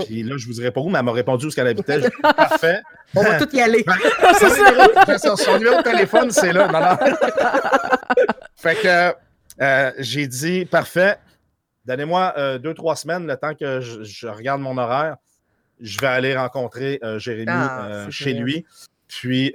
[0.04, 2.00] Puis là, je vous dirai pas où, mais elle m'a répondu où est-ce qu'elle habitait.
[2.22, 2.80] Parfait.
[3.14, 3.84] On va tout y aller.
[4.38, 6.68] Son numéro, son- son numéro de téléphone, c'est là.
[6.68, 6.96] Non, non.
[8.56, 9.14] fait que
[9.62, 11.18] euh, j'ai dit parfait.
[11.86, 15.16] Donnez-moi euh, deux, trois semaines, le temps que je, je regarde mon horaire.
[15.80, 18.64] Je vais aller rencontrer euh, Jérémy Ah, chez lui.
[19.08, 19.52] Puis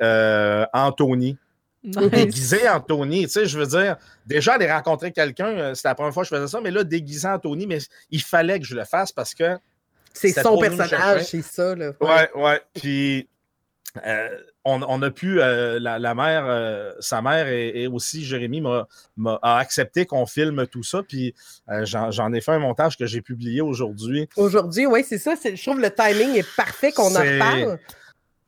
[0.73, 1.37] Anthony.
[1.83, 1.95] Nice.
[2.11, 3.23] Déguisé Anthony.
[3.23, 6.35] Tu sais, je veux dire, déjà aller rencontrer quelqu'un, c'était la première fois que je
[6.35, 7.77] faisais ça, mais là, déguisé Anthony, mais
[8.11, 9.57] il fallait que je le fasse parce que
[10.13, 11.75] C'est son personnage, c'est ça.
[11.75, 11.93] Là.
[12.01, 12.61] Ouais, ouais.
[12.73, 13.27] Puis
[14.05, 14.29] euh,
[14.65, 18.61] on, on a pu, euh, la, la mère, euh, sa mère et, et aussi Jérémy
[18.61, 21.01] m'a, a accepté qu'on filme tout ça.
[21.01, 21.33] Puis
[21.83, 24.29] j'en, ai fait un montage que j'ai publié aujourd'hui.
[24.35, 25.33] Aujourd'hui, oui, c'est ça.
[25.43, 27.79] Je trouve que le timing est parfait qu'on en reparle.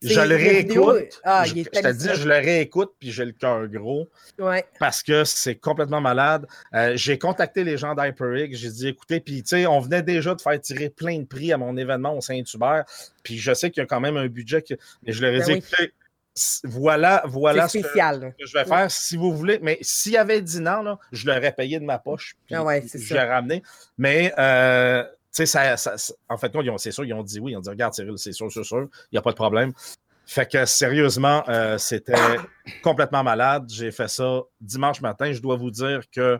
[0.02, 1.22] Je le réécoute.
[1.24, 4.10] Ah, je, je te dis, je le réécoute, puis j'ai le cœur gros
[4.40, 4.66] Ouais.
[4.80, 6.48] parce que c'est complètement malade.
[6.74, 8.50] Euh, j'ai contacté les gens d'HyperX.
[8.54, 11.54] J'ai dit, écoutez, puis tu sais, on venait déjà de faire tirer plein de prix
[11.54, 12.86] à mon événement au Saint-Hubert.
[13.24, 14.64] Puis je sais qu'il y a quand même un budget.
[14.64, 14.74] Que...
[15.06, 15.58] Mais je leur ai Ben dit, oui.
[15.60, 15.94] écoutez,
[16.64, 17.88] voilà, voilà ce que-
[18.40, 19.60] je vais faire si vous voulez.
[19.62, 22.36] Mais s'il avait dit non, là, je l'aurais payé de ma poche.
[22.48, 23.62] Puis Ah ouais, c'est je l'ai ramené.
[23.98, 27.24] Mais, euh, sais, ça, ça- ça- en fait, non, ils ont- c'est sûr, ils ont
[27.24, 27.52] dit oui.
[27.54, 29.72] Ils ont dit, regarde, Cyril, c'est sûr, c'est sûr, il n'y a pas de problème.
[30.26, 32.13] Fait que sérieusement, euh, c'était
[32.84, 33.65] complètement malade.
[33.70, 35.32] J'ai fait ça dimanche matin.
[35.34, 36.39] Je dois vous dire que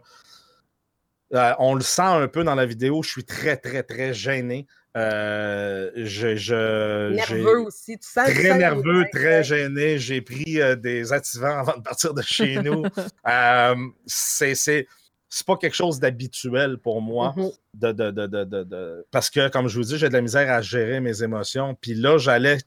[1.34, 3.02] euh, on le sent un peu dans la vidéo.
[3.04, 4.68] Je suis très, très, très gêné.
[4.98, 7.98] Euh, je, je- Nerveux aussi.
[7.98, 9.98] Tu sens très nerveux, très gêné.
[9.98, 12.84] J'ai pris des activants avant de partir de chez nous.
[14.06, 14.88] C'est,
[15.34, 17.34] c'est, pas quelque chose d'habituel pour moi.
[17.36, 17.50] Mhm.
[17.74, 20.22] de, de- de- de- de- de- Parce que, comme je vous dis, j'ai de la
[20.22, 21.76] misère à gérer mes émotions.
[21.80, 22.58] Puis là, j'allais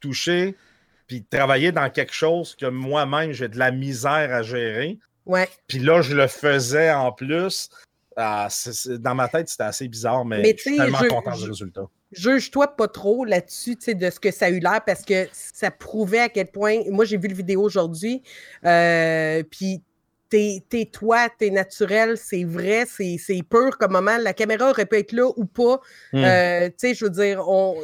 [0.00, 0.54] toucher
[1.06, 4.98] puis travailler dans quelque chose que moi-même, j'ai de la misère à gérer.
[5.26, 5.48] Ouais.
[5.66, 7.68] Puis là, je le faisais en plus.
[8.16, 8.48] ah,
[8.98, 11.82] dans ma tête, c'était assez bizarre, mais, je suis tellement content du résultat.
[12.12, 16.18] Juge-toi pas trop là-dessus, de ce que ça a eu l'air, parce que ça prouvait
[16.20, 16.80] à quel point.
[16.90, 18.22] Moi, j'ai vu le vidéo aujourd'hui,
[18.66, 19.82] euh, puis
[20.32, 24.16] t'es toi, t'es naturel, c'est vrai, c'est pur comme moment.
[24.18, 25.80] La caméra aurait pu être là ou pas.
[26.12, 26.24] Hmm.
[26.24, 27.76] Euh, tu sais, je veux dire, on,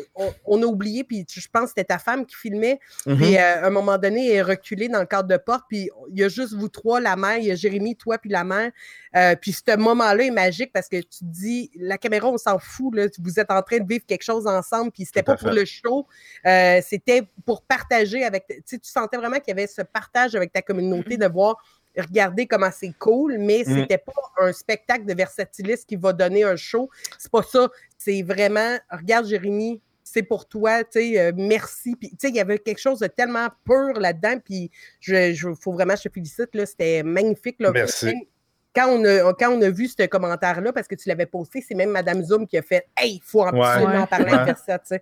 [0.62, 2.80] a oublié, puis je pense que c'était ta femme qui filmait.
[3.04, 3.38] Puis mm-hmm.
[3.38, 6.18] euh, à un moment donné, elle est reculée dans le cadre de porte, puis il
[6.18, 8.70] y a juste vous trois, la mère, il y a Jérémy, toi, puis la mère.
[9.16, 12.94] Euh, puis ce moment-là est magique parce que tu dis, la caméra, on s'en fout,
[12.94, 15.64] là, vous êtes en train de vivre quelque chose ensemble, puis c'était pas pour le
[15.64, 16.06] show,
[16.44, 20.52] c'était pour partager avec, tu sais, tu sentais vraiment qu'il y avait ce partage avec
[20.52, 21.28] ta communauté mm-hmm.
[21.28, 21.56] de voir
[22.00, 23.74] regardez comment c'est cool, mais mm.
[23.74, 26.90] c'était pas un spectacle de versatiliste qui va donner un show.
[27.18, 27.68] C'est pas ça.
[27.96, 31.94] C'est vraiment, regarde Jérémy, c'est pour toi, tu sais, euh, merci.
[31.96, 34.70] Puis, tu sais, il y avait quelque chose de tellement pur là-dedans, puis
[35.00, 37.56] je, je, faut vraiment, je te félicite, là, c'était magnifique.
[37.58, 37.72] Là.
[37.72, 38.28] Merci
[38.74, 41.74] quand on, a, quand on a vu ce commentaire-là, parce que tu l'avais posté, c'est
[41.74, 44.78] même Madame Zoom qui a fait Hey, il faut absolument en parler de ça.
[44.84, 44.98] Ça,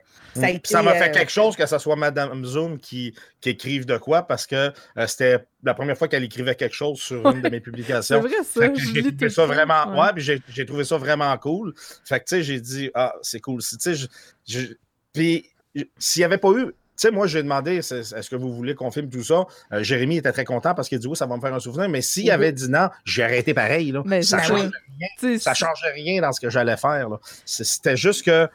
[0.64, 3.98] ça m'a fait euh, quelque chose que ce soit Madame Zoom qui, qui écrive de
[3.98, 7.48] quoi, parce que euh, c'était la première fois qu'elle écrivait quelque chose sur une de
[7.48, 8.22] mes publications.
[8.22, 8.72] c'est vrai, ça.
[8.94, 10.00] J'ai trouvé ça vraiment.
[10.00, 11.74] Ouais, puis j'ai trouvé ça vraiment cool.
[12.04, 13.60] Fait que, tu sais, j'ai dit Ah, c'est cool.
[15.12, 15.50] Puis,
[15.98, 18.90] s'il n'y avait pas eu tu sais, moi, j'ai demandé est-ce que vous voulez qu'on
[18.90, 19.46] filme tout ça?
[19.72, 21.88] Euh, Jérémy était très content parce qu'il dit oui, ça va me faire un souvenir.
[21.88, 23.92] Mais s'il avait dit non, j'ai arrêté pareil.
[23.92, 24.02] Là.
[24.22, 24.70] ça ne changeait,
[25.22, 25.38] rien.
[25.38, 27.08] Ça changeait rien dans ce que j'allais faire.
[27.44, 28.48] C'était juste que.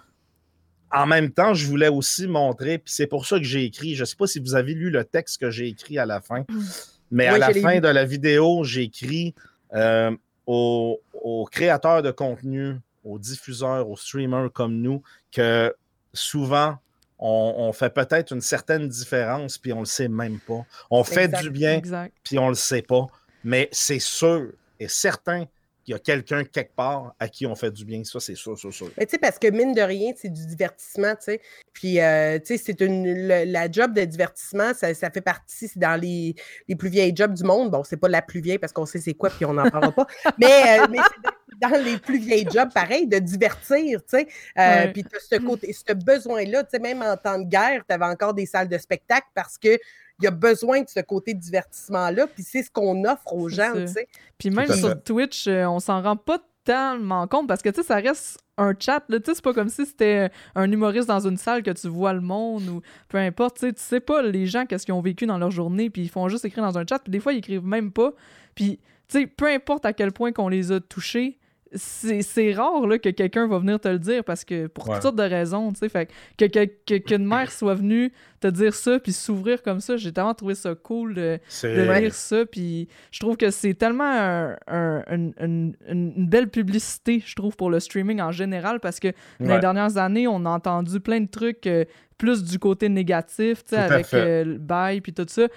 [0.94, 3.96] En même temps, je voulais aussi montrer, puis c'est pour ça que j'ai écrit.
[3.96, 6.20] Je ne sais pas si vous avez lu le texte que j'ai écrit à la
[6.20, 6.64] fin, mm.
[7.12, 9.34] mais à la fin de la vidéo, j'ai écrit
[9.74, 10.12] euh,
[10.46, 12.76] aux, aux créateurs de contenu,
[13.06, 15.74] aux diffuseurs, aux streamers comme nous, que
[16.14, 16.78] souvent,
[17.22, 20.66] on, fait peut-être une certaine différence, puis on le sait même pas.
[20.90, 21.80] On fait du bien,
[22.24, 23.08] puis on le sait pas.
[23.44, 25.46] Mais c'est sûr et certain
[25.84, 28.04] qu'il y a quelqu'un quelque part à qui on fait du bien.
[28.04, 28.90] Ça, c'est sûr, sûr, sûr.
[28.98, 31.42] Mais tu sais, parce que mine de rien, c'est du divertissement, tu sais.
[31.74, 33.28] Puis, euh, tu sais, c'est une.
[33.28, 36.36] la job de divertissement, ça, fait partie, c'est dans les,
[36.78, 37.72] plus vieilles jobs du monde.
[37.72, 39.92] Bon, c'est pas la plus vieille parce qu'on sait c'est quoi, puis on n'en parlera
[39.92, 40.08] pas.
[40.40, 44.28] Mais, euh, mais c'est dans les plus vieilles jobs, pareil, de divertir, tu sais.
[44.58, 47.84] Euh, puis tu as ce, côté, ce besoin-là, tu sais, même en temps de guerre,
[47.88, 49.78] tu avais encore des salles de spectacle parce que
[50.22, 53.74] il y a besoin de ce côté divertissement-là, puis c'est ce qu'on offre aux gens,
[53.74, 54.08] tu sais.
[54.38, 57.88] Puis même sur Twitch, euh, on s'en rend pas tellement compte parce que, tu sais,
[57.88, 61.38] ça reste un chat, tu sais, c'est pas comme si c'était un humoriste dans une
[61.38, 64.46] salle que tu vois le monde ou peu importe, tu sais, tu sais pas les
[64.46, 66.86] gens qu'est-ce qu'ils ont vécu dans leur journée, puis ils font juste écrire dans un
[66.88, 68.14] chat, puis des fois, ils écrivent même pas,
[68.54, 71.40] puis, tu sais, peu importe à quel point qu'on les a touchés,
[71.74, 75.16] c'est rare là, que quelqu'un va venir te le dire parce que pour toutes sortes
[75.16, 79.14] de raisons, tu sais, fait que, que, qu'une mère soit venue te dire ça puis
[79.14, 83.38] s'ouvrir comme ça, j'ai tellement trouvé ça cool de, de lire ça puis je trouve
[83.38, 85.74] que c'est tellement une,
[86.18, 89.10] belle publicité, je trouve, pour le streaming en général parce que
[89.40, 91.86] dans les dernières années, on a entendu plein de trucs euh,
[92.18, 95.48] plus du côté négatif, tu sais, avec euh, le bail puis tout ça.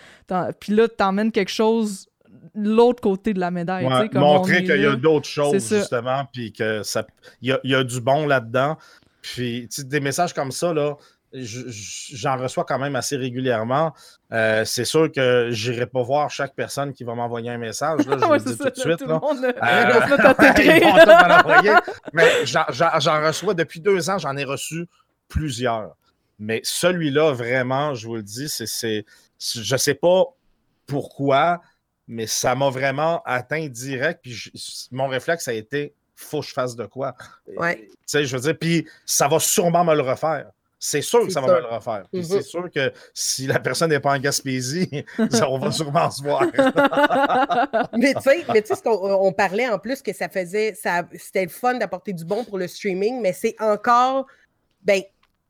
[0.60, 2.08] Puis là, t'emmènes quelque chose
[2.54, 3.86] l'autre côté de la médaille.
[4.14, 7.06] montrer qu'il y a d'autres choses, justement, puis que ça
[7.42, 8.76] il y a, du bon là-dedans.
[9.22, 10.96] Puis des messages comme ça, là,
[11.34, 13.92] j'en reçois quand même assez régulièrement.
[14.32, 18.06] Euh, c'est sûr que je n'irai pas voir chaque personne qui va m'envoyer un message.
[18.06, 19.00] Là, je vous le dis tout de suite.
[19.00, 19.20] Là.
[21.62, 24.86] Euh, mais j'en reçois depuis deux ans, j'en ai reçu
[25.28, 25.96] plusieurs.
[26.38, 29.04] Mais celui-là, vraiment, je vous le dis, c'est.
[29.38, 30.24] Je ne sais pas
[30.86, 31.60] pourquoi
[32.06, 34.20] mais ça m'a vraiment atteint direct.
[34.22, 34.50] Puis
[34.90, 37.14] mon réflexe a été faut que je fasse de quoi.
[37.56, 37.88] Ouais.
[37.88, 40.50] Tu sais, je veux dire, puis ça va sûrement me le refaire.
[40.78, 42.04] C'est sûr que ça va me le refaire.
[42.12, 45.04] Puis c'est sûr que si la personne n'est pas en Gaspésie,
[45.48, 46.42] on va sûrement se voir.
[47.96, 51.44] mais tu sais, mais tu sais, on, parlait en plus que ça faisait, ça, c'était
[51.44, 54.26] le fun d'apporter du bon pour le streaming, mais c'est encore,
[54.82, 55.00] ben,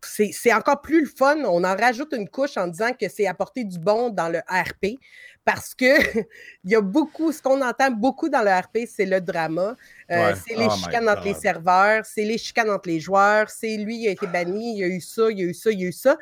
[0.01, 1.39] c'est encore plus le fun.
[1.45, 5.01] On en rajoute une couche en disant que c'est apporter du bon dans le RP
[5.45, 5.85] parce que
[6.65, 9.77] il y a beaucoup, ce qu'on entend beaucoup dans le RP, c'est le drama.
[10.11, 13.77] Euh, c'est les oh chicanes entre les serveurs, c'est les chicanes entre les joueurs, c'est
[13.77, 15.71] lui, il a été banni, il y a eu ça, il y a eu ça,
[15.71, 16.17] il y a eu ça.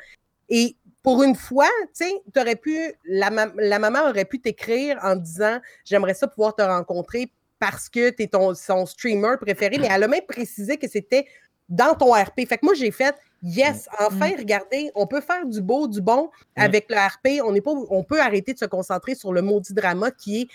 [0.49, 5.59] Et pour une fois, tu sais, pu, la, la, maman aurait pu t'écrire en disant
[5.85, 10.03] J'aimerais ça pouvoir te rencontrer parce que tu es ton, son streamer préféré, mais elle
[10.03, 11.25] a même précisé que c'était
[11.69, 12.47] dans ton RP.
[12.47, 14.05] Fait que moi, j'ai fait Yes, mm.
[14.05, 14.39] enfin, mm.
[14.39, 16.61] regardez, on peut faire du beau, du bon mm.
[16.61, 17.41] avec le RP.
[17.43, 20.47] On, pas, on peut arrêter de se concentrer sur le maudit drama qui est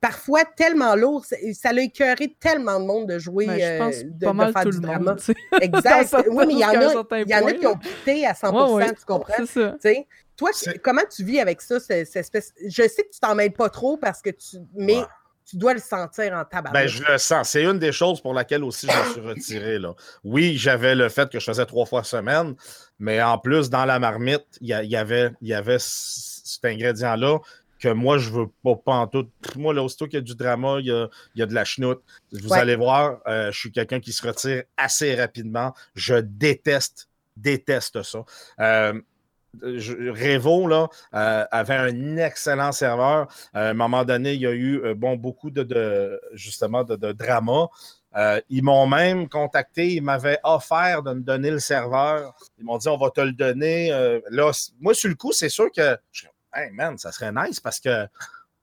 [0.00, 1.24] parfois tellement lourd.
[1.52, 4.52] Ça l'a écœuré tellement de monde de jouer, ben, je pense euh, de, pas mal
[4.52, 5.10] faire tout du le drama.
[5.12, 5.20] Monde,
[5.60, 6.16] exact.
[6.30, 9.04] oui, mais il y en a, y en a qui ont quitté à 100% tu
[9.04, 9.46] comprends?
[9.46, 9.76] Ça.
[10.36, 10.50] Toi,
[10.82, 12.54] comment tu vis avec ça, cette, espèce...
[12.66, 14.56] Je sais que tu t'en mêles pas trop parce que tu...
[14.74, 15.02] Mais
[15.50, 16.70] tu dois le sentir en tabac.
[16.70, 17.50] Ben, je le sens.
[17.50, 19.78] C'est une des choses pour laquelle aussi je me suis retiré.
[19.78, 19.94] Là.
[20.22, 22.54] Oui, j'avais le fait que je faisais trois fois semaine,
[23.00, 27.38] mais en plus, dans la marmite, il y, avait, y avait cet ingrédient-là
[27.80, 29.28] que moi, je veux pas, tout.
[29.56, 30.86] Moi, là, aussitôt qu'il y a du drama, il
[31.34, 32.00] y a, de la chenoute.
[32.30, 35.74] Vous allez voir, euh, je suis quelqu'un qui se retire assez rapidement.
[35.94, 38.24] Je déteste, déteste ça.
[38.60, 39.00] Euh,
[39.62, 43.28] Révo là, euh, avait un excellent serveur.
[43.52, 47.68] à un moment donné, il y a eu bon, beaucoup de, justement de, drama.
[48.48, 52.34] ils m'ont même contacté, ils m'avaient offert de me donner le serveur.
[52.58, 53.90] Ils m'ont dit on va te le donner.
[54.30, 55.96] là, moi, sur le coup, c'est sûr que
[56.54, 58.06] hey man, ça serait nice parce que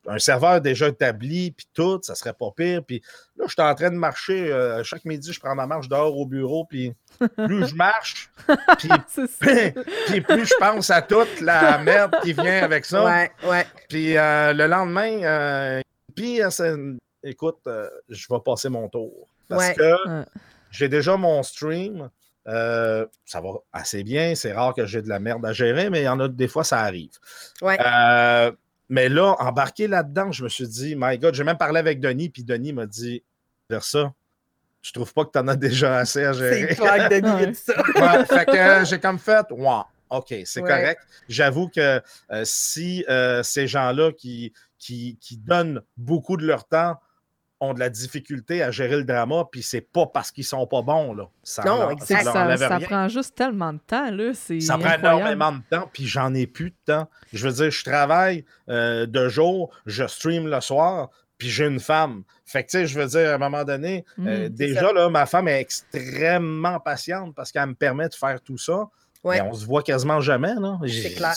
[0.08, 2.84] un serveur déjà établi, puis tout, ça serait pas pire.
[2.86, 3.02] Puis
[3.36, 4.52] là, je suis en train de marcher.
[4.52, 8.32] Euh, chaque midi, je prends ma marche dehors au bureau, puis plus je marche,
[8.78, 13.04] puis, plus je pense à toute la merde qui vient avec ça.
[13.04, 13.66] Ouais, ouais.
[13.90, 15.82] Puis euh, le lendemain, euh,
[16.16, 16.40] puis
[17.24, 17.60] écoute,
[18.10, 19.28] je vais passer mon tour.
[19.50, 20.26] Parce que
[20.72, 22.10] j'ai déjà mon stream.
[22.48, 24.36] Euh, ça va assez bien.
[24.36, 26.48] C'est rare que j'ai de la merde à gérer, mais il y en a des
[26.48, 27.12] fois, ça arrive.
[27.64, 28.52] Euh,
[28.90, 32.30] mais là, embarqué là-dedans, je me suis dit, my God, j'ai même parlé avec Denis,
[32.30, 33.24] puis Denis m'a dit,
[33.70, 34.14] vers ça,
[34.82, 36.68] je trouve pas que tu en as déjà assez à gérer?
[36.70, 37.74] C'est clair que Denis dit ça.
[38.26, 41.02] fait que euh, j'ai comme fait, wow, OK, c'est correct.
[41.28, 42.02] J'avoue que
[42.44, 43.06] si
[43.44, 46.98] ces gens-là qui, qui, qui donnent beaucoup de leur temps
[47.60, 50.82] ont de la difficulté à gérer le drama, puis c'est pas parce qu'ils sont pas
[50.82, 51.14] bons.
[51.14, 51.30] Là.
[51.44, 52.58] Ça non, exactement.
[52.58, 54.12] Ça, prend juste tellement de temps.
[54.12, 54.34] Là.
[54.34, 57.10] Ça prend énormément de temps, puis j'en ai plus de temps.
[57.34, 61.80] Je veux dire, je travaille euh, de jour, je stream le soir, puis j'ai une
[61.80, 62.24] femme.
[62.46, 65.10] Fait que, tu sais, je veux dire, à un moment donné, euh, mm, déjà, là,
[65.10, 68.88] ma femme est extrêmement patiente parce qu'elle me permet de faire tout ça.
[69.26, 70.54] Mais on se voit quasiment jamais.
[70.88, 71.34] C'est clair.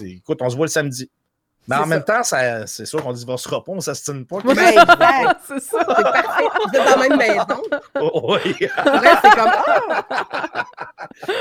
[0.00, 1.10] écoute, on se voit le samedi.
[1.68, 4.38] Mais en même temps, c'est sûr qu'on divorcera pas, on s'astine pas.
[4.40, 5.78] Ben, c'est ça.
[5.86, 6.44] C'est parfait.
[6.64, 7.62] Vous êtes dans la même maison.
[8.44, 8.56] oui.
[8.58, 10.64] c'est comme ah!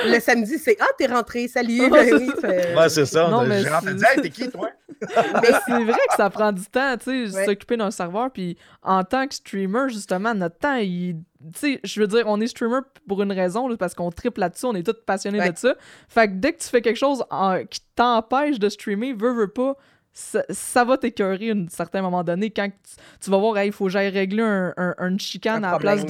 [0.05, 1.89] Le samedi, c'est Ah, t'es rentré, salut.
[1.89, 2.29] Ben oui,
[2.89, 3.27] c'est ça.
[3.61, 4.69] J'ai rentré Hey, t'es qui, toi?
[5.01, 8.31] Mais c'est vrai que ça prend du temps, tu sais, s'occuper d'un serveur.
[8.31, 11.17] Puis en tant que streamer, justement, notre temps, il
[11.53, 14.65] tu sais, je veux dire, on est streamer pour une raison, parce qu'on triple là-dessus,
[14.65, 15.75] on est tous passionnés de ça.
[16.09, 17.23] Fait que dès que tu fais quelque chose
[17.69, 19.75] qui t'empêche de streamer, veux, veux pas,
[20.17, 22.67] ça, va t'écœurer à un certain moment donné quand
[23.21, 26.05] tu, vas voir, il faut que j'aille régler un, un, chicane à la place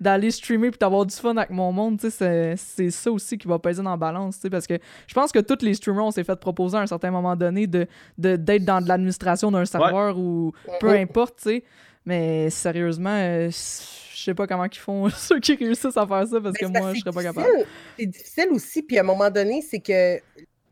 [0.00, 2.00] d'aller streamer puis d'avoir du fun avec mon monde.
[2.00, 4.40] C'est ça aussi qui va peser dans la balance.
[4.50, 7.10] Parce que je pense que tous les streamers, on s'est fait proposer à un certain
[7.10, 11.46] moment donné d'être de, d'être dans de l'administration d'un serveur ou peu importe.
[12.06, 16.40] Mais sérieusement, euh, je sais pas comment ils font ceux qui réussissent à faire ça
[16.40, 17.46] parce que moi, je serais pas capable.
[17.98, 20.18] C'est difficile aussi, puis à un moment donné, c'est que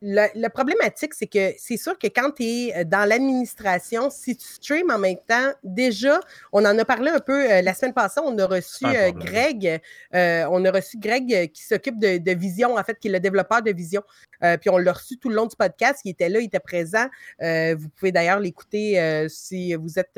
[0.01, 4.47] la, problématique, c'est que c'est sûr que quand tu es euh, dans l'administration, si tu
[4.47, 6.21] streams en même temps, déjà,
[6.53, 9.81] on en a parlé un peu euh, la semaine passée, on a reçu euh, Greg,
[10.13, 13.63] on a reçu Greg qui s'occupe de, de, Vision, en fait, qui est le développeur
[13.63, 14.03] de Vision.
[14.41, 17.07] Puis on l'a reçu tout le long du podcast, il était là, il était présent.
[17.41, 20.17] vous pouvez d'ailleurs l'écouter si vous êtes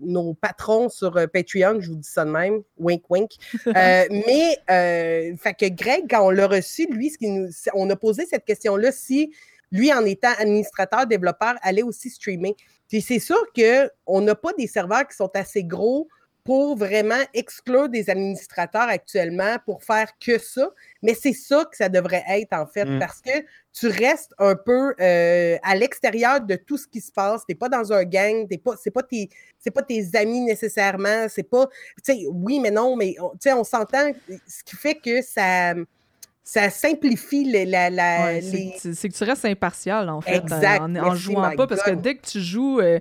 [0.00, 3.32] nos patrons sur Patreon, je vous dis ça de même, wink wink.
[3.66, 8.26] mais, fait que Greg, quand on l'a reçu, lui, ce qui nous, on a posé
[8.26, 9.32] cette question-là si
[9.72, 12.54] lui, en étant administrateur, développeur, allait aussi streamer.
[12.88, 16.08] Puis c'est sûr qu'on n'a pas des serveurs qui sont assez gros
[16.44, 20.70] pour vraiment exclure des administrateurs actuellement pour faire que ça.
[21.02, 22.98] Mais c'est ça que ça devrait être, en fait, mm.
[22.98, 23.30] parce que
[23.72, 27.42] tu restes un peu euh, à l'extérieur de tout ce qui se passe.
[27.46, 30.40] Tu n'es pas dans un gang, t'es pas, c'est pas tes, c'est pas tes amis
[30.40, 31.26] nécessairement.
[31.28, 31.68] C'est pas,
[32.04, 34.12] tu sais, oui, mais non, mais tu sais, on s'entend.
[34.46, 35.74] Ce qui fait que ça,
[36.44, 41.92] ça simplifie la, C'est que tu restes impartial, en fait, en, jouant pas, parce que
[41.92, 42.98] dès que tu joues, euh,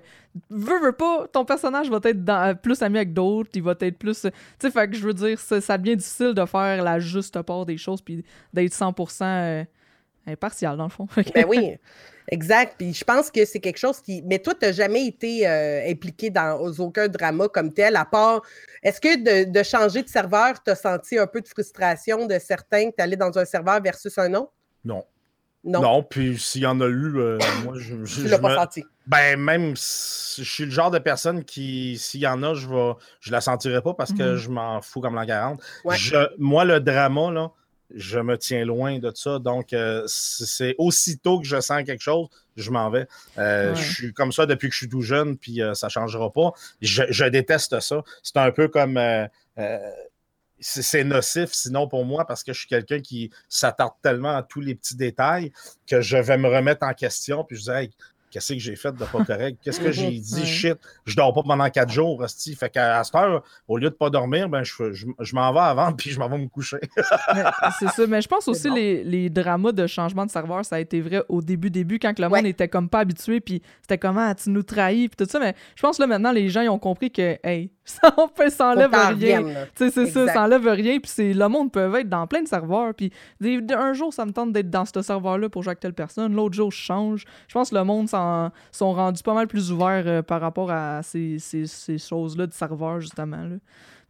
[0.49, 3.97] veux, veux pas, ton personnage va être dans, plus ami avec d'autres, il va être
[3.97, 4.21] plus...
[4.21, 4.29] Tu
[4.59, 7.77] sais, fait que je veux dire, ça, devient difficile de faire la juste part des
[7.77, 8.23] choses, puis
[8.53, 9.63] d'être 100% euh,
[10.27, 11.07] impartial, dans le fond.
[11.33, 11.75] ben oui,
[12.29, 12.75] Exact.
[12.77, 14.21] Puis je pense que c'est quelque chose qui.
[14.23, 18.41] Mais toi, tu n'as jamais été euh, impliqué dans aucun drama comme tel, à part.
[18.83, 22.89] Est-ce que de, changer de serveur, tu as senti un peu de frustration de certains
[22.89, 24.53] que tu allais dans un serveur versus un autre?
[24.83, 25.03] Non.
[25.63, 25.81] Non?
[25.81, 28.03] Non, puis s'il y en a eu, euh, moi, je.
[28.03, 28.83] je tu l'as pas senti?
[29.05, 32.93] Ben, même, je suis le genre de personne qui, s'il y en a, je vais,
[33.19, 34.35] je la sentirai pas parce que mhm.
[34.37, 35.61] je m'en fous comme l'an 40.
[36.37, 37.51] moi, le drama, là,
[37.95, 39.39] je me tiens loin de ça.
[39.39, 43.07] Donc, euh, c'est aussitôt que je sens quelque chose, je m'en vais.
[43.37, 45.91] Euh, je suis comme ça depuis que je suis tout jeune, puis euh, ça ne
[45.91, 46.51] changera pas.
[46.81, 48.03] Je, déteste ça.
[48.23, 48.99] C'est un peu comme.
[50.59, 54.61] c'est nocif, sinon pour moi, parce que je suis quelqu'un qui s'attarde tellement à tous
[54.61, 55.51] les petits détails
[55.87, 57.91] que je vais me remettre en question, puis je dis,
[58.31, 59.59] qu'est-ce que j'ai fait de pas correct?
[59.61, 60.45] Qu'est-ce que j'ai dit?
[60.45, 62.55] Shit, je dors pas pendant quatre jours, hostie.
[62.55, 65.93] Fait qu'à cette heure, au lieu de pas dormir, ben, je, je, m'en vais avant,
[65.97, 66.79] puis je m'en vais me coucher.
[67.79, 70.79] c'est ça, mais je pense aussi les, les dramas de changement de serveur, ça a
[70.79, 74.27] été vrai au début, début, quand le monde était comme pas habitué, puis c'était comment
[74.29, 76.69] ah, tu nous trahis, puis tout ça, mais je pense là maintenant, les gens, ils
[76.69, 78.13] ont compris que, hey, ça
[78.49, 79.41] s'enlève rien.
[79.75, 82.47] Tu sais, c'est ça, ça enlève rien, puis le monde peut être dans plein de
[82.47, 83.11] serveurs, puis
[83.43, 86.55] un jour, ça me tente d'être dans ce serveur-là pour jouer avec telle personne, l'autre
[86.55, 87.25] jour, je change.
[87.47, 91.01] Je pense que le monde sont rendus pas mal plus ouverts euh, par rapport à
[91.03, 93.43] ces, ces, ces choses-là de serveur, justement.
[93.43, 93.55] Là.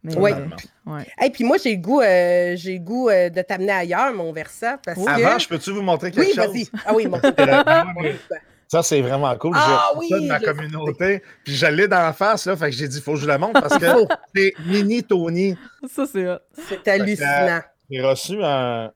[0.04, 0.32] Mais, oui.
[0.32, 1.30] Euh, ouais.
[1.30, 4.78] puis moi, j'ai le goût, euh, j'ai goût de t'amener ailleurs, mon Versa.
[4.84, 6.48] Parce Avant, je peux-tu vous montrer quelque chose?
[6.52, 6.82] Oui, vas-y.
[6.84, 7.20] Ah oui, mon
[8.72, 9.52] Ça, c'est vraiment cool.
[9.54, 11.22] Ah, oui, ça de ma communauté.
[11.44, 12.56] Puis j'allais dans la face, là.
[12.56, 13.86] Fait que j'ai dit, il faut que je le montre parce que
[14.34, 15.54] c'est mini Tony.
[15.94, 16.26] Ça, c'est
[16.70, 17.60] C'est hallucinant.
[17.90, 18.90] J'ai reçu un,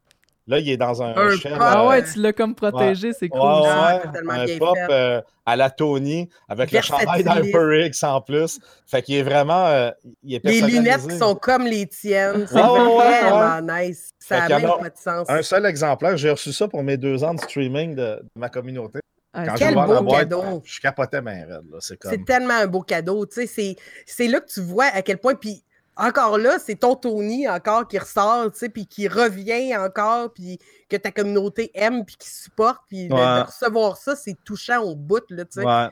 [0.49, 3.41] Là, il est dans un, un Ah ouais, tu l'as comme protégé, c'est cool.
[3.41, 4.01] Ouais,
[4.31, 8.61] un pop euh, à la Tony avec le chandail d'HyperX en plus.
[8.87, 9.67] Fait qu'il est vraiment.
[9.67, 9.91] Euh,
[10.23, 12.47] il est les lunettes sont comme les tiennes.
[12.47, 14.15] C'est vraiment nice.
[14.21, 15.29] Ça n'a même pas de sens.
[15.29, 19.01] Un seul exemplaire, j'ai reçu ça pour mes deux ans de streaming de, ma communauté.
[19.39, 20.63] Ah, Quand quel beau cadeau!
[20.65, 21.63] Je capotais ma raide.
[21.81, 22.25] C'est comme...
[22.25, 23.27] tellement un beau cadeau.
[23.29, 23.77] C'est
[24.21, 25.35] là que tu vois à quel point.
[25.35, 25.63] Puis
[25.95, 30.59] encore là, c'est ton Tony encore qui ressort, puis qui revient encore, puis
[30.89, 35.25] que ta communauté aime, puis qui supporte, puis de, recevoir ça, c'est touchant au bout,
[35.31, 35.45] là,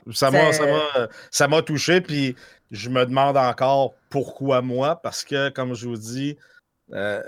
[0.06, 2.36] ça m'a touché, puis
[2.70, 6.36] je me demande encore pourquoi moi, parce que, comme je vous dis,
[6.92, 7.22] euh,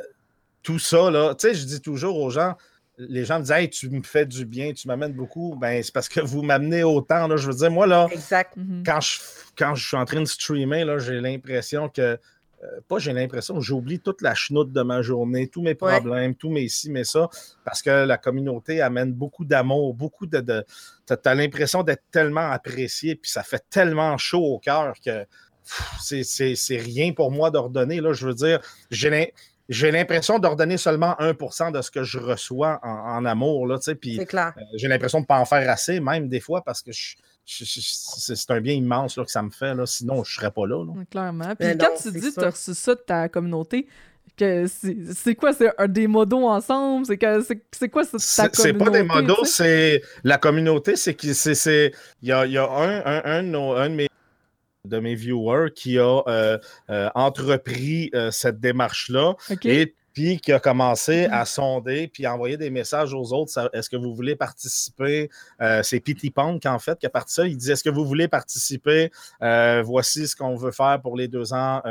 [0.62, 2.56] tout ça, là, je dis toujours aux gens,
[2.98, 5.56] les gens me disent Hey, tu me fais du bien, tu m'amènes beaucoup.
[5.60, 7.26] Ben, c'est parce que vous m'amenez autant.
[7.26, 7.36] Là.
[7.36, 8.08] Je veux dire, moi, là,
[8.56, 8.82] mhm.
[8.84, 9.20] quand, je,
[9.56, 12.18] quand je suis en train de streamer, là, j'ai l'impression que
[12.64, 16.50] euh, pas j'ai l'impression, j'oublie toute la chenoute de ma journée, tous mes problèmes, tous
[16.50, 17.28] mes ci, mes ça,
[17.64, 20.40] parce que la communauté amène beaucoup d'amour, beaucoup de.
[20.40, 20.64] de
[21.06, 25.26] tu as, l'impression d'être tellement apprécié, puis ça fait tellement chaud au cœur que
[26.00, 28.00] c'est rien pour moi d'ordonner.
[28.00, 29.34] Là, je veux dire, j'ai l'impression
[30.38, 33.66] d'ordonner seulement 1% de ce que je reçois en, amour.
[33.66, 36.82] Là, puis, euh, j'ai l'impression de ne pas en faire assez, même des fois, parce
[36.82, 40.50] que je, c'est un bien immense que ça me fait, là, sinon je ne serais
[40.50, 40.84] pas là.
[41.10, 41.54] Clairement.
[41.58, 43.86] Puis quand tu dis que tu as reçu ça de ta communauté,
[44.38, 47.06] c'est quoi, c'est des modos ensemble?
[47.06, 47.18] C'est
[47.88, 48.52] quoi ta communauté?
[48.52, 51.32] C'est pas des modos, c'est la communauté, c'est qu'il
[52.22, 54.05] y a, y a un, un, un, de mes
[54.86, 56.58] de mes viewers qui a euh,
[56.90, 59.34] euh, entrepris euh, cette démarche-là.
[59.64, 63.70] Et puis qui a commencé à sonder, puis à envoyer des messages aux autres.
[63.74, 65.28] Est-ce que vous voulez participer?
[65.82, 67.46] C'est Pity Punk, en fait, qui a parti ça.
[67.46, 69.10] Il dit, est-ce que vous voulez participer?
[69.84, 71.82] Voici ce qu'on veut faire pour les deux ans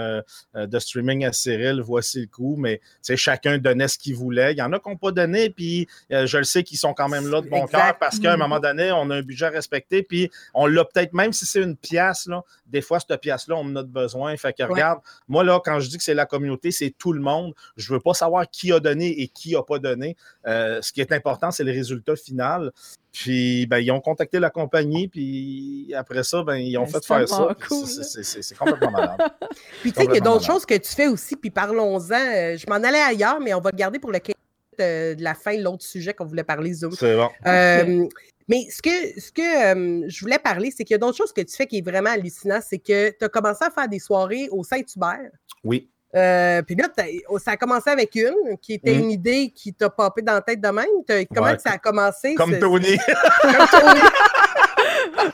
[0.55, 1.81] de streaming à Cyril.
[1.81, 2.55] Voici le coup.
[2.57, 2.81] Mais
[3.15, 4.53] chacun donnait ce qu'il voulait.
[4.53, 7.09] Il y en a qui n'ont pas donné, puis je le sais qu'ils sont quand
[7.09, 10.01] même là de bon cœur parce qu'à un moment donné, on a un budget respecté,
[10.01, 13.61] puis on l'a peut-être, même si c'est une pièce, là, des fois, cette pièce-là, on
[13.61, 14.35] en a besoin.
[14.37, 17.21] Fait que regarde, moi, là, quand je dis que c'est la communauté, c'est tout le
[17.21, 17.53] monde.
[17.77, 20.15] Je veux pas savoir qui a donné et qui n'a pas donné.
[20.47, 22.71] Euh, ce qui est important, c'est le résultat final.
[23.11, 27.05] Puis, ben, ils ont contacté la compagnie, puis après ça, ben, ils ont ben, fait
[27.05, 27.55] faire ça.
[27.59, 29.17] C'est complètement malade.
[29.81, 32.11] puis, tu sais, il y a d'autres choses que tu fais aussi, puis parlons-en.
[32.11, 34.19] Euh, je m'en allais ailleurs, mais on va le garder pour le
[34.77, 36.91] de, la fin, l'autre sujet qu'on voulait parler, Zoom.
[36.91, 37.29] C'est bon.
[37.45, 38.07] Euh,
[38.47, 41.41] mais ce que, ce que je voulais parler, c'est qu'il y a d'autres choses que
[41.41, 44.47] tu fais qui est vraiment hallucinant, c'est que tu as commencé à faire des soirées
[44.51, 45.31] au Saint-Hubert.
[45.63, 45.89] Oui.
[46.15, 46.87] Euh, puis là,
[47.27, 49.11] oh, ça a commencé avec une qui était une mm.
[49.11, 50.85] idée qui t'a popé dans la tête de même.
[51.33, 52.35] Comment ça a commencé?
[52.35, 52.97] Comme Tony.
[53.41, 54.01] Comme Tony.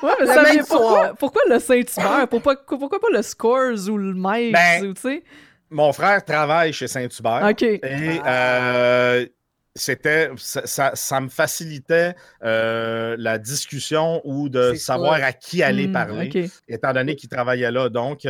[0.01, 2.27] ouais, mais ça vient pourquoi, pourquoi, le Saint-Hubert?
[2.29, 4.53] Pourquoi, pourquoi, pas le Scores ou le Mike?
[4.53, 4.93] Ben,
[5.69, 7.47] mon frère travaille chez Saint-Hubert.
[7.49, 7.61] OK.
[7.61, 7.81] Et
[8.25, 9.25] euh,
[9.75, 15.93] c'était ça, ça, me facilitait euh, la discussion ou de savoir à qui aller hmm,
[15.93, 17.89] parler, étant donné qu'il travaillait là.
[17.89, 18.25] Donc,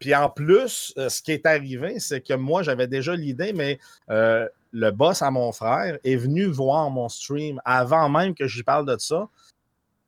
[0.00, 3.78] puis en plus, euh, ce qui est arrivé, c'est que moi, j'avais déjà l'idée, mais
[4.08, 8.62] euh, le boss à mon frère est venu voir mon stream avant même que j'y
[8.62, 9.28] parle de ça.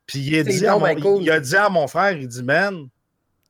[0.06, 2.88] Puis il, a dit, à mon, il, a dit à mon frère, il dit, man,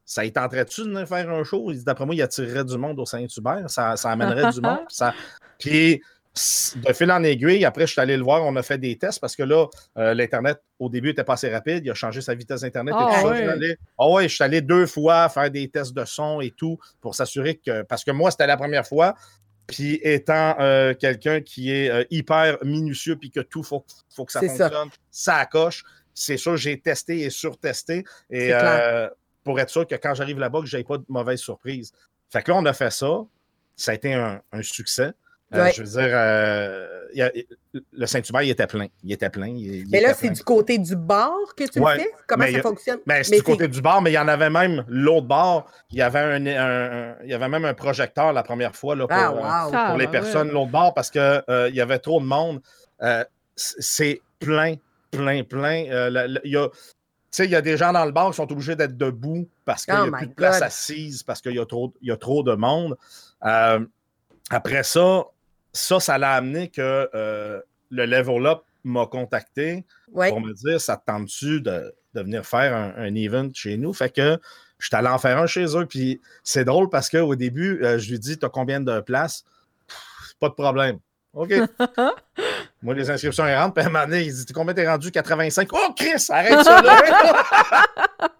[0.04, 1.70] ça y tenterait-tu de faire un show?
[1.70, 4.84] Il dit, d'après moi, il attirerait du monde au Saint-Hubert, ça, ça amènerait du monde.
[4.88, 5.14] Ça...
[5.58, 6.02] Puis
[6.34, 9.20] de fil en aiguille, après, je suis allé le voir, on a fait des tests
[9.20, 9.66] parce que là,
[9.98, 11.84] euh, l'Internet, au début, n'était pas assez rapide.
[11.84, 13.34] Il a changé sa vitesse d'Internet et tout ça.
[13.98, 17.14] Ah ouais, je suis allé deux fois faire des tests de son et tout pour
[17.14, 17.82] s'assurer que.
[17.82, 19.14] Parce que moi, c'était la première fois.
[19.66, 24.32] Puis étant euh, quelqu'un qui est euh, hyper minutieux puis que tout faut, faut que
[24.32, 24.84] ça fonctionne, ça.
[25.10, 25.84] ça coche.
[26.14, 28.04] C'est sûr, j'ai testé et surtesté.
[28.30, 28.52] Et
[29.44, 31.92] pour être sûr que quand j'arrive là-bas, que je n'ai pas de mauvaise surprise.
[32.30, 33.20] Fait que là, on a fait ça.
[33.76, 35.12] Ça a été un succès.
[35.54, 35.72] Euh, Ouais.
[35.72, 37.30] Je veux dire, euh, il y a-
[37.92, 38.86] le Saint-Hubert, il était plein.
[39.04, 39.48] Il était plein.
[39.48, 42.10] il- il Mais là, c'est du côté du bar que tu Ouais, le fais?
[42.26, 42.98] Comment mais ça a- fonctionne?
[43.06, 45.66] Ben, c'est Mais du côté du bar, mais il y en avait même l'autre bar.
[45.90, 48.96] Il y avait un, un- un- il y avait même un projecteur la première fois
[48.96, 49.70] là, pour, Ah, euh!
[49.74, 50.10] Ah, les ouais.
[50.10, 52.60] personnes l'autre bord parce qu'il il y avait trop de monde.
[53.02, 53.24] Euh,
[53.56, 54.76] c'est plein,
[55.10, 55.84] plein, plein.
[55.90, 56.72] Euh, il y a- tu
[57.30, 59.84] sais, il y a des gens dans le bar qui sont obligés d'être debout parce
[59.84, 60.62] qu'il Oh n'y a my plus de place God.
[60.64, 62.96] assise, parce qu'il y, a trop- il y a trop de monde.
[63.44, 63.80] Euh,
[64.50, 65.24] après ça,
[65.72, 67.60] ça, ça l'a amené que euh,
[67.90, 70.28] le Level Up m'a contacté Ouais.
[70.28, 73.92] pour me dire ça te tente-tu de, de venir faire un, un event chez nous?
[73.94, 74.38] Fait que
[74.78, 75.86] je suis allé en faire un chez eux.
[75.86, 79.44] Puis c'est drôle parce qu'au début, euh, je lui dis T'as combien de places?
[79.86, 80.98] Pff, Pas de problème.
[81.34, 81.52] OK.
[82.82, 83.74] Moi, les inscriptions elles rentrent.
[83.74, 85.10] Puis à un moment donné, il dit Combien t'es rendu?
[85.10, 87.00] 85 Oh, Chris, arrête ça là!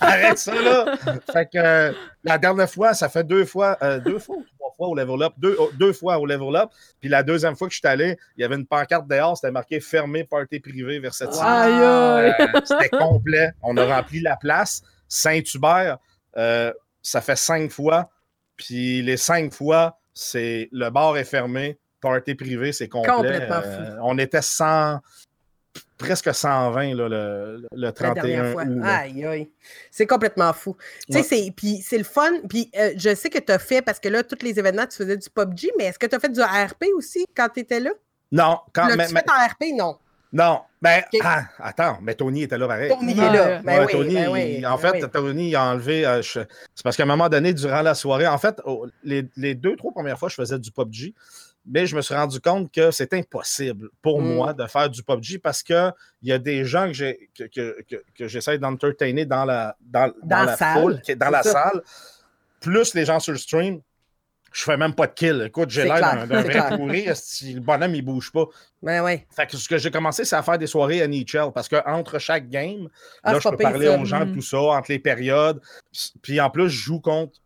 [0.00, 0.96] arrête ça là!
[1.32, 1.92] Fait que euh,
[2.24, 4.36] la dernière fois, ça fait deux fois, euh, deux fois
[4.78, 6.70] fois au level up, deux, oh, deux fois au level up.
[7.00, 9.50] Puis la deuxième fois que je suis allé, il y avait une pancarte dehors, c'était
[9.50, 11.40] marqué fermé party privé vers cette Wow.
[11.42, 12.34] Aïe, aïe.
[12.40, 13.50] euh, C'était complet.
[13.62, 14.82] On a rempli la place.
[15.08, 15.98] Saint-Hubert,
[16.36, 16.72] euh,
[17.02, 18.10] ça fait cinq fois.
[18.56, 23.12] Puis les cinq fois, c'est le bar est fermé, party privé, c'est complet.
[23.12, 23.68] Complètement fou.
[23.68, 24.98] Euh, on était 100,
[25.98, 28.62] presque 120 là, le, le La dernière 31 fois.
[28.64, 28.80] août.
[28.84, 29.50] Aïe, aïe.
[29.90, 30.76] C'est complètement fou.
[31.10, 32.30] Tu sais, puis c'est le fun.
[32.48, 34.96] Puis euh, je sais que tu as fait, parce que là, tous les événements, tu
[34.96, 37.80] faisais du PUBG, mais est-ce que tu as fait du ARP aussi quand tu étais
[37.80, 37.90] là?
[38.32, 39.64] Non, quand, mais- mais- fait en ARP?
[39.74, 39.96] Non.
[40.32, 42.90] non, ben, ah, attends, mais Tony était là pareil.
[42.90, 43.62] Tony est là.
[43.62, 45.10] Ben Ouais, oui, Tony, ben oui, en ben fait, oui.
[45.10, 46.06] Tony a enlevé.
[46.06, 46.46] euh, c'est
[46.84, 48.60] parce qu'à un moment donné, durant la soirée, en fait,
[49.02, 51.14] les, les deux, trois premières fois, je faisais du PUBG,
[51.66, 54.34] mais je me suis rendu compte que c'est impossible pour Mm.
[54.34, 55.92] moi de faire du PUBG parce qu'il
[56.22, 60.12] y a des gens que, j'ai, que, que, que- que j'essaie d'entertainer dans la, dans,
[60.22, 61.52] Dans la la salle, foule, dans la ça.
[61.52, 61.82] salle,
[62.60, 63.80] plus les gens sur le stream.
[64.50, 65.42] Je fais même pas de kill.
[65.46, 67.00] Écoute, j'ai l'air d'un, vrai pourri.
[67.00, 68.46] esti, Le bonhomme, il bouge pas.
[68.82, 69.20] Ben oui.
[69.30, 72.18] Fait que ce que j'ai commencé, c'est à faire des soirées à NHL parce qu'entre
[72.18, 72.88] chaque game,
[73.22, 74.32] Ah, là, je peux parler aux gens, Mm.
[74.32, 75.60] tout ça, entre les périodes.
[76.22, 77.38] Puis en plus, je joue contre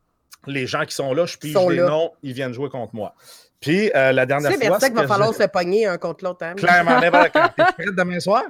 [0.47, 1.27] les gens qui sont là.
[1.27, 1.89] Je pige là.
[1.89, 3.17] noms, ils viennent jouer contre moi.
[3.63, 4.67] Puis euh, la dernière C'est fois.
[4.71, 6.45] vers ça ce qu'il va falloir j'ai- se pogner un contre l'autre.
[6.45, 6.53] hein?
[6.57, 7.49] Clairement, n'importe quand.
[7.57, 8.43] T'es prête demain soir?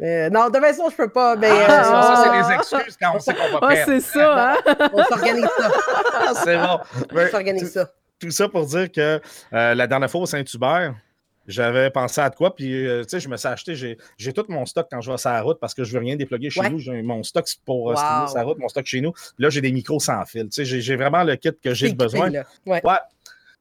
[0.00, 2.96] Euh, non, demain soir, je peux pas, mais Ah, euh, ça, ça, c'est des excuses
[3.00, 3.92] quand on sait qu'on va Ah, perdre.
[3.92, 4.56] c'est ça, hein?
[4.92, 5.70] on s'organise ça.
[6.14, 6.78] Ah, c'est bon.
[7.18, 7.90] On s'organise ça.
[8.20, 9.20] tout ça pour dire que
[9.54, 10.94] euh, la dernière fois au Saint-Hubert,
[11.46, 14.34] j'avais pensé à de quoi, puis euh, tu sais, je me suis acheté, j'ai, j'ai
[14.34, 16.50] tout mon stock quand je vais sur la route parce que je veux rien déploguer
[16.50, 16.68] chez Ouais.
[16.68, 16.78] nous.
[16.78, 17.96] J'ai mon stock c'est pour Wow.
[17.96, 19.14] streamer sur la route, mon stock chez nous.
[19.38, 20.50] Là, j'ai des micros sans fil.
[20.50, 22.28] Tu sais, j'ai, vraiment le kit que j'ai C'est besoin.
[22.28, 22.42] là.
[22.66, 22.82] Ouais.
[22.84, 22.98] Ouais.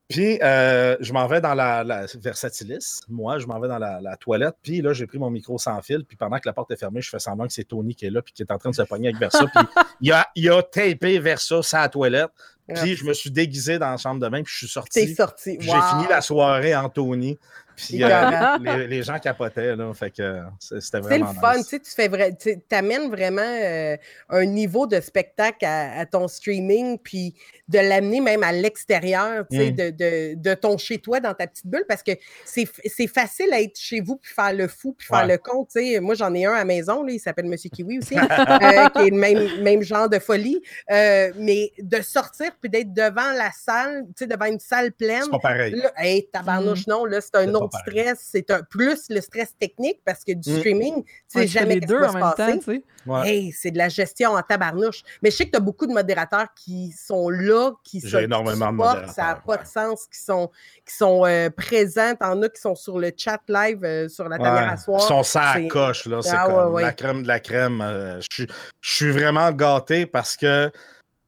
[0.07, 3.01] Puis, euh, je m'en vais dans la, la Versatilis.
[3.09, 4.55] Moi, je m'en vais dans la, la toilette.
[4.63, 6.05] Puis là, j'ai pris mon micro sans fil.
[6.05, 8.09] Puis pendant que la porte est fermée, je fais semblant que c'est Tony qui est
[8.09, 9.45] là, puis qui est en train de se pogner avec Versa.
[9.53, 9.65] Puis
[10.01, 12.31] il a, il a tapé Versa la toilette.
[12.75, 15.51] Puis je me suis déguisé dans la chambre de bain, puis je suis T'es sorti.
[15.51, 15.61] Wow.
[15.61, 17.37] J'ai fini la soirée en Tony.
[17.77, 19.93] Puis euh, les, les gens capotaient, là.
[19.93, 21.67] Fait que euh, c'est- c'était C'est le vraiment fun, tu nice.
[21.67, 23.95] sais, tu fais vrai, tu amènes vraiment euh,
[24.29, 27.35] un niveau de spectacle à, à ton streaming, puis
[27.67, 29.75] de l'amener même à l'extérieur, tu sais, Mm.
[29.75, 32.13] de, de, de ton chez-toi dans ta petite bulle, parce que
[32.45, 35.79] c'est facile à être chez vous, puis faire le fou, puis faire le con, tu
[35.79, 35.99] sais.
[35.99, 39.01] Moi, j'en ai un à la maison, là, il s'appelle Monsieur Kiwi aussi, euh, qui
[39.07, 44.03] est le même, même genre de folie, mais de sortir, puis d'être devant la salle,
[44.07, 45.75] tu sais, devant une salle pleine, C'est pas pareil.
[45.75, 48.19] Là, hey, tabarnouche, non, là, c'est un autre stress.
[48.21, 50.57] C'est un plus le stress technique parce que du Mm.
[50.59, 52.23] streaming, tu sais Ouais, tu fais jamais les qu'est-ce qui deux va en se même
[52.35, 52.51] passer.
[52.53, 52.83] temps, tu sais.
[53.05, 53.29] Ouais.
[53.29, 55.01] Hey, c'est de la gestion en tabarnouche.
[55.21, 58.17] Mais je sais que tu as beaucoup de modérateurs qui sont là, qui J'ai sont.
[58.17, 59.63] qui énormément de supportent, Ça n'a modérateurs, pas ouais.
[59.63, 60.51] de sens, qui sont,
[60.85, 62.15] qui sont euh, présents.
[62.19, 64.47] T'en as qui sont sur le chat live euh, sur la Ouais.
[64.47, 64.99] à soir.
[65.01, 66.21] Ils sont ça à coche, là.
[66.21, 66.81] C'est Ah, comme ouais, ouais.
[66.83, 67.79] la crème de la crème.
[67.81, 68.47] Euh, je suis-
[68.81, 70.69] je suis vraiment gâté parce que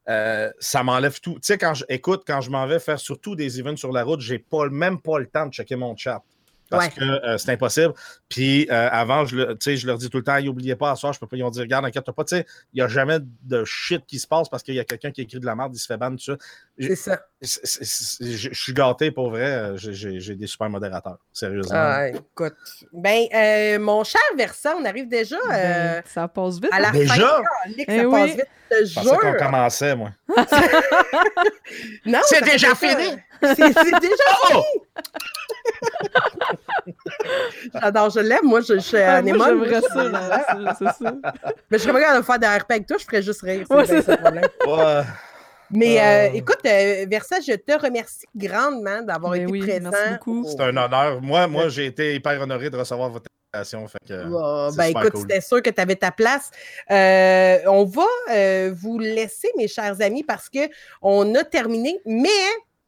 [0.10, 1.34] euh, ça m'enlève tout.
[1.36, 4.04] Tu sais, quand je écoute, quand je m'en vais faire surtout des events sur la
[4.04, 6.22] route, j'ai pas même pas le temps de checker mon chat.
[6.72, 6.92] Parce Ouais.
[6.92, 7.94] que euh, c'est impossible.
[8.28, 11.14] Puis euh, avant, je, le- je leur dis tout le temps, n'oubliez pas, à soir,
[11.14, 11.36] je peux pas.
[11.36, 12.24] Ils ont dit, regarde, inquiète pas.
[12.24, 14.84] Tu sais, il n'y a jamais de shit qui se passe parce qu'il y a
[14.84, 16.38] quelqu'un qui écrit de la merde, il se fait ban, tout ça.
[16.80, 17.20] C'est ça.
[17.42, 17.50] Je
[18.52, 19.46] je suis gâté pour vrai.
[19.46, 21.76] euh, j'ai- des super modérateurs, sérieusement.
[21.78, 22.54] Ah, écoute.
[22.94, 26.70] Ben, euh, mon cher Versant, on arrive déjà euh, Ben, ça passe vite.
[26.72, 26.92] à la hein?
[26.94, 27.16] Déjà?
[27.16, 27.42] fin.
[27.64, 28.12] Calique, Eh ça oui.
[28.12, 28.48] passe vite,
[28.88, 30.10] je pensais qu'on commençait, moi.
[32.06, 32.76] Non, C'est ça déjà ça.
[32.76, 33.18] fini?
[33.42, 33.56] C'est
[34.00, 34.24] déjà
[34.54, 34.64] Oh!
[37.82, 38.40] J'adore, je l'aime.
[38.44, 39.46] Moi, je, je suis Ah, un moi, émon.
[39.66, 40.96] j'aimerais ça, là, ça.
[41.70, 43.66] Mais je serais pas capable de faire des RP avec toi, je ferais juste rire.
[43.68, 44.44] C'est Ouais, ça le problème.
[44.68, 45.02] Ouais.
[45.72, 46.34] Mais euh, Euh.
[46.34, 49.90] écoute, euh, Versa, je te remercie grandement d'avoir Ben été oui, présent.
[49.92, 50.44] merci beaucoup.
[50.44, 51.22] au- C'est un honneur.
[51.22, 53.88] Moi, moi j'ai été hyper honoré de recevoir votre invitation.
[53.88, 55.22] Fait que, c'est ben super écoute, cool.
[55.22, 56.52] c'était sûr que tu avais ta place.
[56.92, 60.60] Euh, on va euh, vous laisser, mes chers amis, parce que
[61.02, 62.30] on a terminé, mais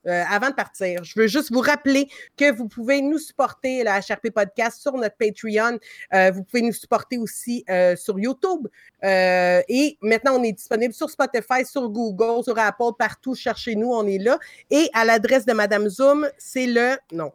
[0.07, 3.99] euh, avant de partir, je veux juste vous rappeler que vous pouvez nous supporter, la
[3.99, 5.77] HRP Podcast, sur notre Patreon.
[6.13, 8.67] Euh, vous pouvez nous supporter aussi euh, sur YouTube.
[9.03, 13.35] et maintenant, on est disponible sur Spotify, sur Google, sur Apple, partout.
[13.35, 14.39] Cherchez-nous, on est là.
[14.69, 16.97] Et à l'adresse de Madame Zoom, c'est le...
[17.11, 17.31] Non.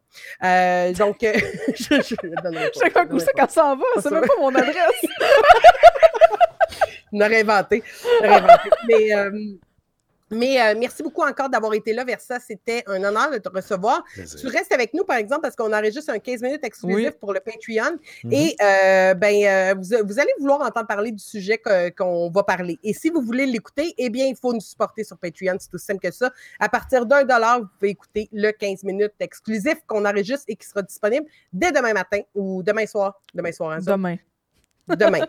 [0.99, 3.85] donc, je, je, quoi, où c'est quand ça en va?
[4.01, 5.07] C'est même pas mon adresse.
[7.13, 7.83] on aurait inventé.
[8.21, 8.71] On aurait inventé.
[8.89, 9.59] Mais...
[10.31, 12.41] Mais euh, merci beaucoup encore d'avoir été là, Versa.
[12.41, 14.05] C'était un honneur de te recevoir.
[14.15, 17.41] Tu restes avec nous, par exemple, parce qu'on enregistre un 15 minutes exclusif pour le
[17.41, 17.99] Patreon.
[18.25, 18.33] Mm-hmm.
[18.33, 21.61] Et euh, ben, euh, vous, allez vouloir entendre parler du sujet
[21.97, 22.79] qu'on va parler.
[22.83, 25.57] Et si vous voulez l'écouter, eh bien, il faut nous supporter sur Patreon.
[25.61, 26.33] C'est aussi simple que ça.
[26.59, 30.67] À partir d'un dollar, vous pouvez écouter le 15 minutes exclusif qu'on enregistre et qui
[30.67, 33.21] sera disponible dès demain matin ou demain soir.
[33.33, 34.17] Demain soir, hein, Demain.
[34.89, 35.27] Demain.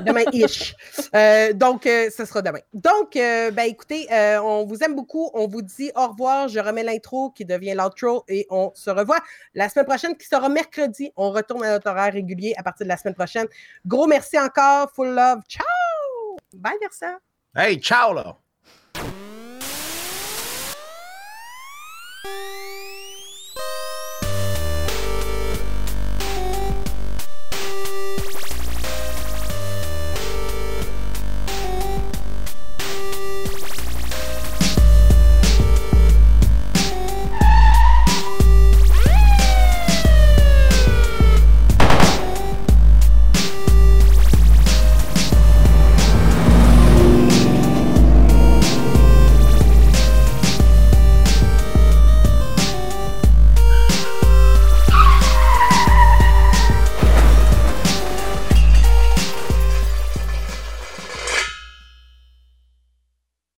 [0.00, 0.74] Demain-ish.
[1.14, 2.60] Euh, donc, euh, ce sera demain.
[2.72, 4.06] Donc, euh, ben, écoutez,
[4.42, 5.30] on vous aime beaucoup.
[5.34, 6.48] On vous dit au revoir.
[6.48, 9.20] Je remets l'intro qui devient l'outro et on se revoit
[9.54, 11.12] la semaine prochaine qui sera mercredi.
[11.16, 13.46] On retourne à notre horaire régulier à partir de la semaine prochaine.
[13.86, 14.90] Gros merci encore.
[14.94, 15.40] Full love.
[15.48, 15.64] Ciao!
[16.54, 17.18] Bye, Versa.
[17.54, 18.43] Hey, ciao, là!